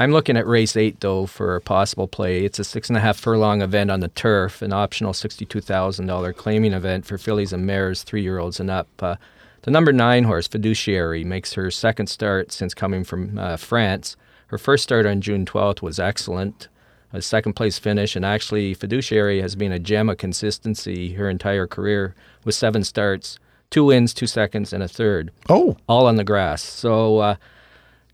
I'm 0.00 0.12
looking 0.12 0.38
at 0.38 0.46
race 0.46 0.78
eight 0.78 1.00
though 1.00 1.26
for 1.26 1.56
a 1.56 1.60
possible 1.60 2.08
play. 2.08 2.46
It's 2.46 2.58
a 2.58 2.64
six 2.64 2.88
and 2.88 2.96
a 2.96 3.00
half 3.00 3.18
furlong 3.18 3.60
event 3.60 3.90
on 3.90 4.00
the 4.00 4.08
turf, 4.08 4.62
an 4.62 4.72
optional 4.72 5.12
sixty-two 5.12 5.60
thousand 5.60 6.06
dollar 6.06 6.32
claiming 6.32 6.72
event 6.72 7.04
for 7.04 7.18
fillies 7.18 7.52
and 7.52 7.66
mares, 7.66 8.02
three-year-olds 8.02 8.58
and 8.60 8.70
up. 8.70 8.88
Uh, 8.98 9.16
the 9.60 9.70
number 9.70 9.92
nine 9.92 10.24
horse, 10.24 10.48
Fiduciary, 10.48 11.22
makes 11.22 11.52
her 11.52 11.70
second 11.70 12.06
start 12.06 12.50
since 12.50 12.72
coming 12.72 13.04
from 13.04 13.38
uh, 13.38 13.58
France. 13.58 14.16
Her 14.46 14.56
first 14.56 14.84
start 14.84 15.04
on 15.04 15.20
June 15.20 15.44
12th 15.44 15.82
was 15.82 16.00
excellent, 16.00 16.68
a 17.12 17.20
second 17.20 17.52
place 17.52 17.78
finish, 17.78 18.16
and 18.16 18.24
actually 18.24 18.72
Fiduciary 18.72 19.42
has 19.42 19.54
been 19.54 19.70
a 19.70 19.78
gem 19.78 20.08
of 20.08 20.16
consistency 20.16 21.12
her 21.12 21.28
entire 21.28 21.66
career 21.66 22.14
with 22.42 22.54
seven 22.54 22.84
starts, 22.84 23.38
two 23.68 23.84
wins, 23.84 24.14
two 24.14 24.26
seconds, 24.26 24.72
and 24.72 24.82
a 24.82 24.88
third. 24.88 25.30
Oh, 25.50 25.76
all 25.86 26.06
on 26.06 26.16
the 26.16 26.24
grass. 26.24 26.62
So 26.62 27.18
uh, 27.18 27.34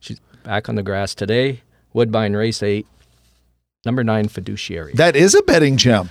she's 0.00 0.18
back 0.42 0.68
on 0.68 0.74
the 0.74 0.82
grass 0.82 1.14
today. 1.14 1.62
Woodbine 1.96 2.34
Race 2.36 2.62
8, 2.62 2.86
number 3.86 4.04
9 4.04 4.28
Fiduciary. 4.28 4.92
That 4.92 5.16
is 5.16 5.34
a 5.34 5.42
betting 5.44 5.78
gem. 5.78 6.10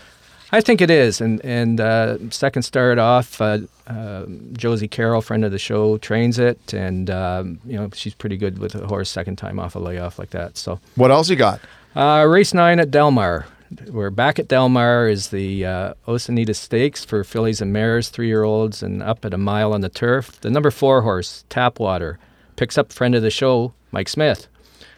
I 0.51 0.59
think 0.59 0.81
it 0.81 0.89
is. 0.89 1.21
And 1.21 1.39
and 1.45 1.79
uh, 1.79 2.17
second 2.31 2.63
start 2.63 2.97
off, 2.97 3.39
uh, 3.39 3.59
uh, 3.85 4.25
Josie 4.53 4.87
Carroll, 4.87 5.21
friend 5.21 5.45
of 5.45 5.51
the 5.51 5.59
show, 5.59 5.99
trains 5.99 6.39
it. 6.39 6.73
And, 6.73 7.11
um, 7.11 7.59
you 7.65 7.77
know, 7.77 7.91
she's 7.93 8.15
pretty 8.15 8.35
good 8.35 8.57
with 8.57 8.73
a 8.73 8.87
horse 8.87 9.11
second 9.11 9.35
time 9.35 9.59
off 9.59 9.75
a 9.75 9.79
layoff 9.79 10.17
like 10.17 10.31
that. 10.31 10.57
So, 10.57 10.79
What 10.95 11.11
else 11.11 11.29
you 11.29 11.35
got? 11.35 11.61
uh, 11.95 12.25
race 12.27 12.55
9 12.55 12.79
at 12.79 12.89
Del 12.89 13.11
Mar. 13.11 13.45
We're 13.87 14.09
back 14.09 14.39
at 14.39 14.47
Del 14.47 14.69
Mar 14.69 15.07
is 15.07 15.29
the 15.29 15.65
uh, 15.67 15.93
Osunitas 16.07 16.55
Stakes 16.55 17.05
for 17.05 17.23
fillies 17.23 17.61
and 17.61 17.71
mares, 17.71 18.09
three 18.09 18.27
year 18.27 18.41
olds, 18.41 18.81
and 18.81 19.03
up 19.03 19.23
at 19.23 19.35
a 19.35 19.37
mile 19.37 19.71
on 19.71 19.81
the 19.81 19.89
turf. 19.89 20.41
The 20.41 20.49
number 20.49 20.71
four 20.71 21.03
horse, 21.03 21.45
Tapwater, 21.51 22.17
picks 22.55 22.75
up 22.75 22.91
friend 22.91 23.13
of 23.13 23.21
the 23.21 23.29
show, 23.29 23.73
Mike 23.91 24.09
Smith 24.09 24.47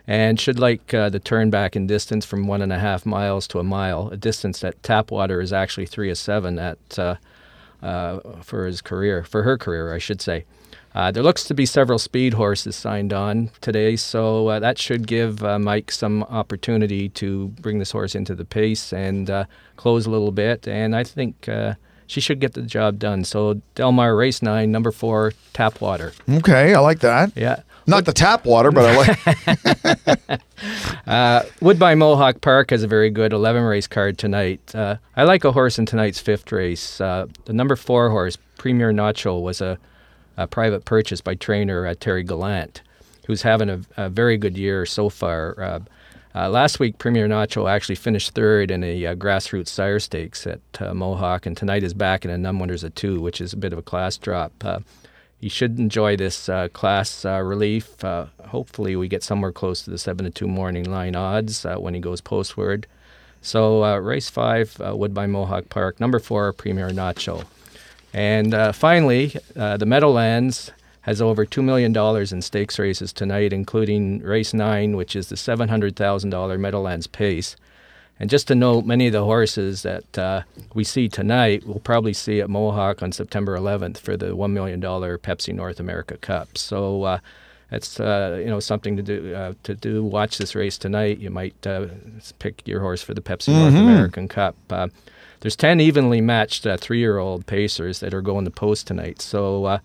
and 0.07 0.39
should 0.39 0.57
like 0.57 0.93
uh, 0.93 1.09
the 1.09 1.19
turn 1.19 1.49
back 1.49 1.75
in 1.75 1.85
distance 1.85 2.25
from 2.25 2.47
one 2.47 2.61
and 2.61 2.71
a 2.71 2.79
half 2.79 3.05
miles 3.05 3.47
to 3.49 3.59
a 3.59 3.63
mile, 3.63 4.09
a 4.09 4.17
distance 4.17 4.61
that 4.61 4.81
Tapwater 4.81 5.43
is 5.43 5.51
actually 5.51 5.85
three 5.85 6.09
of 6.09 6.17
seven 6.17 6.57
at 6.57 6.77
uh, 6.97 7.15
uh, 7.83 8.19
for 8.41 8.65
his 8.65 8.81
career, 8.81 9.23
for 9.23 9.43
her 9.43 9.57
career, 9.57 9.93
I 9.93 9.97
should 9.97 10.21
say. 10.21 10.45
Uh, 10.95 11.11
there 11.11 11.21
looks 11.21 11.43
to 11.43 11.53
be 11.53 11.65
several 11.65 11.99
speed 11.99 12.33
horses 12.33 12.75
signed 12.75 13.13
on 13.13 13.51
today, 13.61 13.95
so 13.95 14.47
uh, 14.47 14.59
that 14.59 14.79
should 14.79 15.05
give 15.05 15.43
uh, 15.43 15.59
Mike 15.59 15.91
some 15.91 16.23
opportunity 16.23 17.09
to 17.09 17.49
bring 17.59 17.77
this 17.77 17.91
horse 17.91 18.15
into 18.15 18.33
the 18.33 18.45
pace 18.45 18.91
and 18.93 19.29
close 19.75 20.07
a 20.07 20.09
little 20.09 20.31
bit. 20.31 20.67
And 20.67 20.95
I 20.95 21.03
think 21.03 21.47
she 22.07 22.21
should 22.21 22.39
get 22.39 22.53
the 22.53 22.63
job 22.63 22.97
done. 22.97 23.25
So 23.25 23.61
Del 23.75 23.91
Mar 23.91 24.15
Race 24.15 24.41
Nine, 24.41 24.71
number 24.71 24.91
four, 24.91 25.33
Tapwater. 25.53 26.13
Okay, 26.37 26.73
I 26.73 26.79
like 26.79 26.99
that. 27.01 27.31
Yeah. 27.35 27.61
Not 27.89 28.03
the 28.03 28.11
tap 28.11 28.45
water, 28.45 28.69
but 28.69 28.85
I 28.85 28.97
like. 28.97 30.41
uh, 31.07 31.43
Woodbine 31.61 31.97
Mohawk 31.97 32.41
Park 32.41 32.71
has 32.71 32.83
a 32.83 32.87
very 32.87 33.09
good 33.09 33.31
11 33.31 33.63
race 33.63 33.87
card 33.87 34.17
tonight. 34.17 34.75
Uh, 34.75 34.97
I 35.15 35.23
like 35.23 35.45
a 35.45 35.53
horse 35.53 35.79
in 35.79 35.85
tonight's 35.85 36.19
fifth 36.19 36.51
race. 36.51 36.99
Uh, 36.99 37.27
the 37.45 37.53
number 37.53 37.77
four 37.77 38.09
horse, 38.09 38.37
Premier 38.57 38.91
Nacho, 38.91 39.41
was 39.41 39.61
a, 39.61 39.77
a 40.35 40.47
private 40.47 40.83
purchase 40.83 41.21
by 41.21 41.35
trainer 41.35 41.93
Terry 41.95 42.23
Gallant, 42.23 42.81
who's 43.25 43.43
having 43.43 43.69
a, 43.69 43.79
a, 43.95 44.09
very 44.09 44.37
good 44.37 44.57
year 44.57 44.85
so 44.85 45.07
far. 45.07 45.55
Uh, 45.57 45.79
uh, 46.35 46.49
last 46.49 46.81
week, 46.81 46.97
Premier 46.97 47.27
Nacho 47.29 47.71
actually 47.71 47.95
finished 47.95 48.31
third 48.31 48.69
in 48.69 48.83
a 48.83 49.05
uh, 49.05 49.15
grassroots 49.15 49.69
sire 49.69 49.99
stakes 49.99 50.45
at 50.45 50.59
Mohawk, 50.93 51.45
and 51.45 51.55
tonight 51.55 51.83
is 51.83 51.93
back 51.93 52.25
in 52.25 52.31
a 52.31 52.37
non-winners 52.37 52.83
of 52.83 52.93
Two, 52.95 53.21
which 53.21 53.39
is 53.39 53.53
a 53.53 53.57
bit 53.57 53.71
of 53.71 53.79
a 53.79 53.81
class 53.81 54.17
drop 54.17 54.51
you 55.39 55.49
should 55.49 55.77
enjoy 55.79 56.17
this 56.17 56.49
uh, 56.49 56.67
class 56.69 57.25
uh, 57.25 57.41
relief. 57.41 58.03
Uh, 58.03 58.27
hopefully, 58.47 58.95
we 58.95 59.07
get 59.07 59.23
somewhere 59.23 59.51
close 59.51 59.83
to 59.83 59.89
the 59.89 59.97
seven 59.97 60.25
to 60.25 60.31
two 60.31 60.47
morning 60.47 60.89
line 60.89 61.15
odds 61.15 61.65
uh, 61.65 61.75
when 61.75 61.93
he 61.93 61.99
goes 61.99 62.21
postward. 62.21 62.87
So, 63.41 63.83
uh, 63.83 63.97
race 63.97 64.29
five, 64.29 64.79
uh, 64.81 64.95
Woodbine 64.95 65.31
Mohawk 65.31 65.69
Park, 65.69 65.99
number 65.99 66.19
four, 66.19 66.51
Premier 66.53 66.89
Nacho. 66.89 67.45
And 68.13 68.75
finally, 68.75 69.35
the 69.53 69.85
Meadowlands 69.85 70.71
has 71.01 71.21
over 71.21 71.45
$2 71.45 71.63
million 71.63 71.95
in 72.33 72.41
stakes 72.41 72.79
races 72.79 73.13
tonight, 73.13 73.53
including 73.53 74.19
race 74.23 74.53
nine, 74.53 74.95
which 74.97 75.15
is 75.15 75.29
the 75.29 75.35
$700,000 75.35 76.59
Meadowlands 76.59 77.07
Pace. 77.07 77.55
And 78.19 78.29
just 78.29 78.47
to 78.47 78.55
note, 78.55 78.85
many 78.85 79.07
of 79.07 79.13
the 79.13 79.23
horses 79.23 79.83
that 79.83 80.17
uh, 80.17 80.41
we 80.73 80.83
see 80.83 81.07
tonight, 81.07 81.63
we'll 81.65 81.79
probably 81.79 82.13
see 82.13 82.41
at 82.41 82.49
Mohawk 82.49 83.03
on 83.03 83.11
September 83.11 83.57
11th 83.57 83.97
for 83.97 84.17
the 84.17 84.35
$1 84.35 84.51
million 84.51 84.81
Pepsi 84.81 85.53
North 85.53 85.79
America 85.79 86.17
Cup. 86.17 86.57
So 86.57 87.03
uh, 87.03 87.19
it's 87.71 87.99
uh, 87.99 88.37
you 88.39 88.47
know 88.47 88.61
something 88.61 88.95
to 88.95 89.03
do 89.03 89.35
uh, 89.35 89.53
to 89.63 89.75
do. 89.75 90.03
Watch 90.03 90.37
this 90.37 90.55
race 90.55 90.77
tonight. 90.77 91.19
You 91.19 91.29
might 91.29 91.67
uh, 91.67 91.87
pick 92.39 92.65
your 92.65 92.79
horse 92.79 93.03
for 93.03 93.13
the 93.13 93.21
Pepsi 93.21 93.49
mm-hmm. 93.49 93.59
North 93.59 93.75
American 93.75 94.27
Cup. 94.29 94.55
Uh, 94.69 94.87
there's 95.41 95.55
10 95.55 95.79
evenly 95.79 96.19
matched 96.21 96.65
three-year-old 96.79 97.45
pacers 97.45 97.99
that 97.99 98.13
are 98.13 98.21
going 98.21 98.45
to 98.45 98.51
post 98.51 98.87
tonight. 98.87 99.21
So 99.21 99.79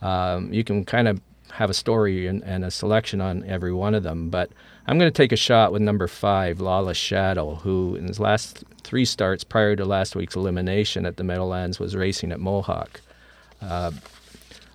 um, 0.00 0.52
you 0.52 0.62
can 0.62 0.84
kind 0.84 1.08
of 1.08 1.20
have 1.52 1.70
a 1.70 1.74
story 1.74 2.26
and, 2.26 2.42
and 2.44 2.64
a 2.64 2.70
selection 2.70 3.20
on 3.20 3.44
every 3.44 3.72
one 3.72 3.94
of 3.94 4.04
them. 4.04 4.30
But 4.30 4.50
I'm 4.86 4.98
going 4.98 5.10
to 5.10 5.16
take 5.16 5.32
a 5.32 5.36
shot 5.36 5.72
with 5.72 5.80
number 5.80 6.08
five, 6.08 6.60
Lawless 6.60 6.96
Shadow, 6.96 7.56
who 7.56 7.94
in 7.94 8.08
his 8.08 8.18
last 8.18 8.64
three 8.82 9.04
starts 9.04 9.44
prior 9.44 9.76
to 9.76 9.84
last 9.84 10.16
week's 10.16 10.34
elimination 10.34 11.06
at 11.06 11.16
the 11.16 11.24
Meadowlands 11.24 11.78
was 11.78 11.94
racing 11.94 12.32
at 12.32 12.40
Mohawk. 12.40 13.00
Uh, 13.60 13.92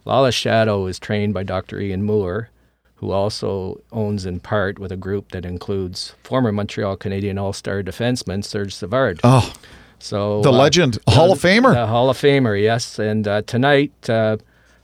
Lawless 0.06 0.36
Shadow 0.36 0.86
is 0.88 0.98
trained 0.98 1.34
by 1.34 1.44
Dr. 1.44 1.80
Ian 1.82 2.04
Moore, 2.04 2.50
who 2.96 3.12
also 3.12 3.82
owns 3.92 4.26
in 4.26 4.40
part 4.40 4.80
with 4.80 4.92
a 4.92 4.98
group 4.98 5.32
that 5.32 5.46
includes 5.46 6.16
former 6.24 6.52
Montreal 6.54 6.96
Canadian 6.96 7.38
All 7.38 7.52
Star 7.52 7.84
defenseman 7.84 8.44
Serge 8.46 8.74
Savard. 8.74 9.20
Oh, 9.26 9.54
so 10.00 10.42
the 10.42 10.50
uh, 10.50 10.54
legend, 10.54 11.00
Hall 11.10 11.34
of 11.34 11.40
Famer. 11.40 11.74
The 11.74 11.88
Hall 11.88 12.10
of 12.10 12.18
Famer, 12.18 12.60
yes. 12.60 12.98
And 12.98 13.28
uh, 13.28 13.42
tonight, 13.42 14.10
uh, 14.10 14.38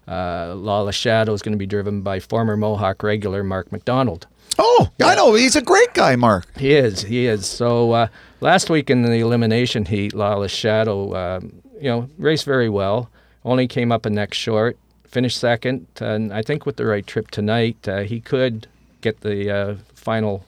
uh, 0.08 0.54
Lawless 0.56 0.96
Shadow 0.96 1.34
is 1.34 1.42
going 1.42 1.54
to 1.54 1.58
be 1.58 1.66
driven 1.66 2.02
by 2.02 2.20
former 2.20 2.58
Mohawk 2.58 3.04
regular 3.04 3.44
Mark 3.44 3.72
MacDonald. 3.72 4.28
Oh, 4.60 4.89
yeah. 5.00 5.08
I 5.08 5.16
know. 5.16 5.34
He's 5.34 5.56
a 5.56 5.62
great 5.62 5.94
guy, 5.94 6.16
Mark. 6.16 6.46
He 6.58 6.74
is. 6.74 7.02
He 7.02 7.26
is. 7.26 7.46
So 7.46 7.92
uh, 7.92 8.08
last 8.42 8.70
week 8.70 8.89
in 8.89 9.02
the 9.04 9.20
elimination 9.20 9.86
heat, 9.86 10.13
Lawless 10.13 10.52
Shadow, 10.52 11.12
uh, 11.12 11.39
you 11.80 11.89
know, 11.89 12.10
raced 12.18 12.46
very 12.46 12.70
well. 12.70 13.10
Only 13.46 13.68
came 13.68 13.92
up 13.92 14.06
a 14.06 14.10
neck 14.10 14.34
short, 14.34 14.78
finished 15.08 15.38
second, 15.38 15.88
and 16.00 16.34
I 16.34 16.42
think 16.42 16.66
with 16.66 16.78
the 16.78 16.86
right 16.86 17.06
trip 17.06 17.30
tonight, 17.32 17.88
uh, 17.88 18.02
he 18.02 18.22
could 18.22 18.68
get 19.02 19.22
the 19.22 19.52
uh, 19.52 19.76
final 19.94 20.46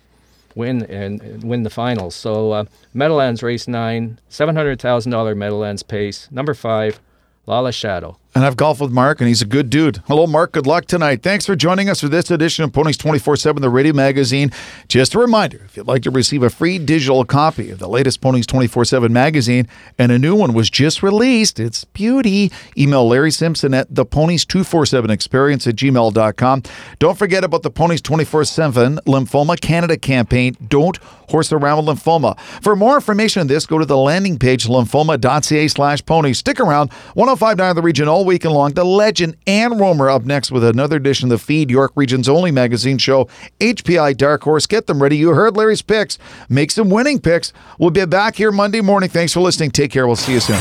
win 0.56 0.84
and, 0.84 1.44
win 1.44 1.64
the 1.64 1.70
finals. 1.70 2.16
So 2.16 2.52
uh, 2.52 2.66
Meadowlands 2.94 3.44
race 3.44 3.68
nine, 3.68 4.20
seven 4.30 4.56
hundred 4.56 4.80
thousand 4.80 5.12
dollar 5.12 5.36
Meadowlands 5.36 5.84
pace, 5.84 6.30
number 6.32 6.54
five, 6.54 7.02
Lawless 7.46 7.76
Shadow. 7.76 8.18
And 8.36 8.44
I've 8.44 8.58
golfed 8.58 8.82
with 8.82 8.92
Mark, 8.92 9.22
and 9.22 9.30
he's 9.30 9.42
a 9.42 9.46
good 9.46 9.70
dude. 9.70 10.04
Hello, 10.08 10.28
Mark. 10.28 10.52
Good 10.52 10.68
luck 10.68 10.88
tonight. 10.88 11.24
Thanks 11.24 11.46
for 11.46 11.56
joining 11.56 11.90
us 11.90 12.02
for 12.02 12.10
this 12.10 12.30
edition 12.30 12.66
of 12.66 12.74
Ponies 12.74 12.98
24 12.98 13.38
7, 13.38 13.62
the 13.62 13.70
radio 13.70 13.94
magazine. 13.94 14.52
Just 14.90 15.16
a 15.16 15.20
reminder 15.20 15.62
if 15.64 15.78
you'd 15.78 15.88
like 15.88 16.02
to 16.02 16.12
receive 16.12 16.44
a 16.44 16.50
free 16.50 16.78
digital 16.78 17.24
copy 17.24 17.72
of 17.72 17.80
the 17.80 17.88
latest 17.88 18.20
Ponies 18.20 18.46
24 18.46 18.84
7 18.84 19.14
magazine, 19.14 19.70
and 19.98 20.12
a 20.12 20.20
new 20.20 20.36
one 20.36 20.54
was 20.54 20.70
just 20.70 21.02
released, 21.02 21.62
it's 21.62 21.86
beauty. 21.86 22.52
Email 22.78 23.08
Larry 23.08 23.32
Simpson 23.32 23.74
at 23.74 23.96
the 23.96 24.06
Ponies247 24.06 25.10
experience 25.10 25.66
at 25.66 25.78
gmail.com. 25.78 26.64
Don't 27.00 27.18
forget 27.18 27.46
about 27.46 27.64
the 27.64 27.72
Ponies 27.72 28.02
24 28.02 28.44
7 28.44 28.98
Lymphoma 29.08 29.58
Canada 29.62 29.96
campaign. 29.96 30.58
Don't 30.68 31.00
horse 31.30 31.52
around 31.52 31.86
with 31.86 31.98
lymphoma. 31.98 32.38
For 32.62 32.76
more 32.76 32.96
information 32.96 33.42
on 33.42 33.48
this, 33.48 33.66
go 33.66 33.80
to 33.80 33.86
the 33.86 33.98
landing 33.98 34.38
page 34.38 34.68
lymphoma.ca 34.68 35.68
slash 35.70 36.06
ponies. 36.06 36.40
Stick 36.40 36.60
around. 36.60 36.92
1059 37.14 37.76
The 37.76 37.82
Region 37.82 38.08
weekend 38.26 38.54
long. 38.54 38.74
The 38.74 38.84
legend 38.84 39.38
Ann 39.48 39.78
Romer 39.78 40.10
up 40.10 40.26
next 40.26 40.52
with 40.52 40.64
another 40.64 40.98
edition 40.98 41.32
of 41.32 41.40
the 41.40 41.46
Feed 41.46 41.70
York 41.70 41.92
Region's 41.96 42.28
only 42.28 42.52
magazine 42.52 42.98
show, 42.98 43.30
HPI 43.60 44.18
Dark 44.18 44.44
Horse. 44.44 44.66
Get 44.66 44.88
them 44.88 45.02
ready. 45.02 45.18
You 45.18 45.30
heard 45.30 45.56
Larry's 45.56 45.82
picks. 45.82 46.18
Make 46.50 46.72
some 46.72 46.90
winning 46.90 47.20
picks. 47.20 47.54
We'll 47.80 47.92
be 47.92 48.06
back 48.06 48.36
here 48.36 48.52
Monday 48.52 48.82
morning. 48.82 49.10
Thanks 49.10 49.34
for 49.34 49.40
listening. 49.40 49.72
Take 49.72 49.92
care. 49.92 50.08
We'll 50.08 50.16
see 50.16 50.34
you 50.34 50.40
soon. 50.40 50.60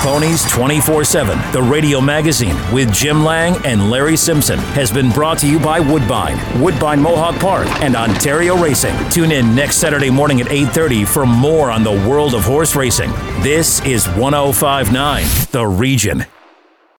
Ponies 0.00 0.50
24 0.50 1.04
7, 1.04 1.52
the 1.52 1.60
radio 1.60 2.00
magazine 2.00 2.56
with 2.72 2.90
Jim 2.90 3.22
Lang 3.22 3.54
and 3.66 3.90
Larry 3.90 4.16
Simpson, 4.16 4.58
has 4.58 4.90
been 4.90 5.10
brought 5.10 5.36
to 5.40 5.46
you 5.46 5.58
by 5.60 5.78
Woodbine, 5.78 6.38
Woodbine 6.58 7.02
Mohawk 7.02 7.38
Park, 7.38 7.68
and 7.82 7.94
Ontario 7.94 8.56
Racing. 8.56 8.96
Tune 9.10 9.30
in 9.30 9.54
next 9.54 9.76
Saturday 9.76 10.08
morning 10.08 10.40
at 10.40 10.46
8.30 10.46 11.06
for 11.06 11.26
more 11.26 11.70
on 11.70 11.84
the 11.84 11.92
world 12.08 12.34
of 12.34 12.44
horse 12.44 12.74
racing. 12.74 13.10
This 13.42 13.84
is 13.84 14.06
1059, 14.08 15.26
The 15.52 15.66
Region. 15.66 16.24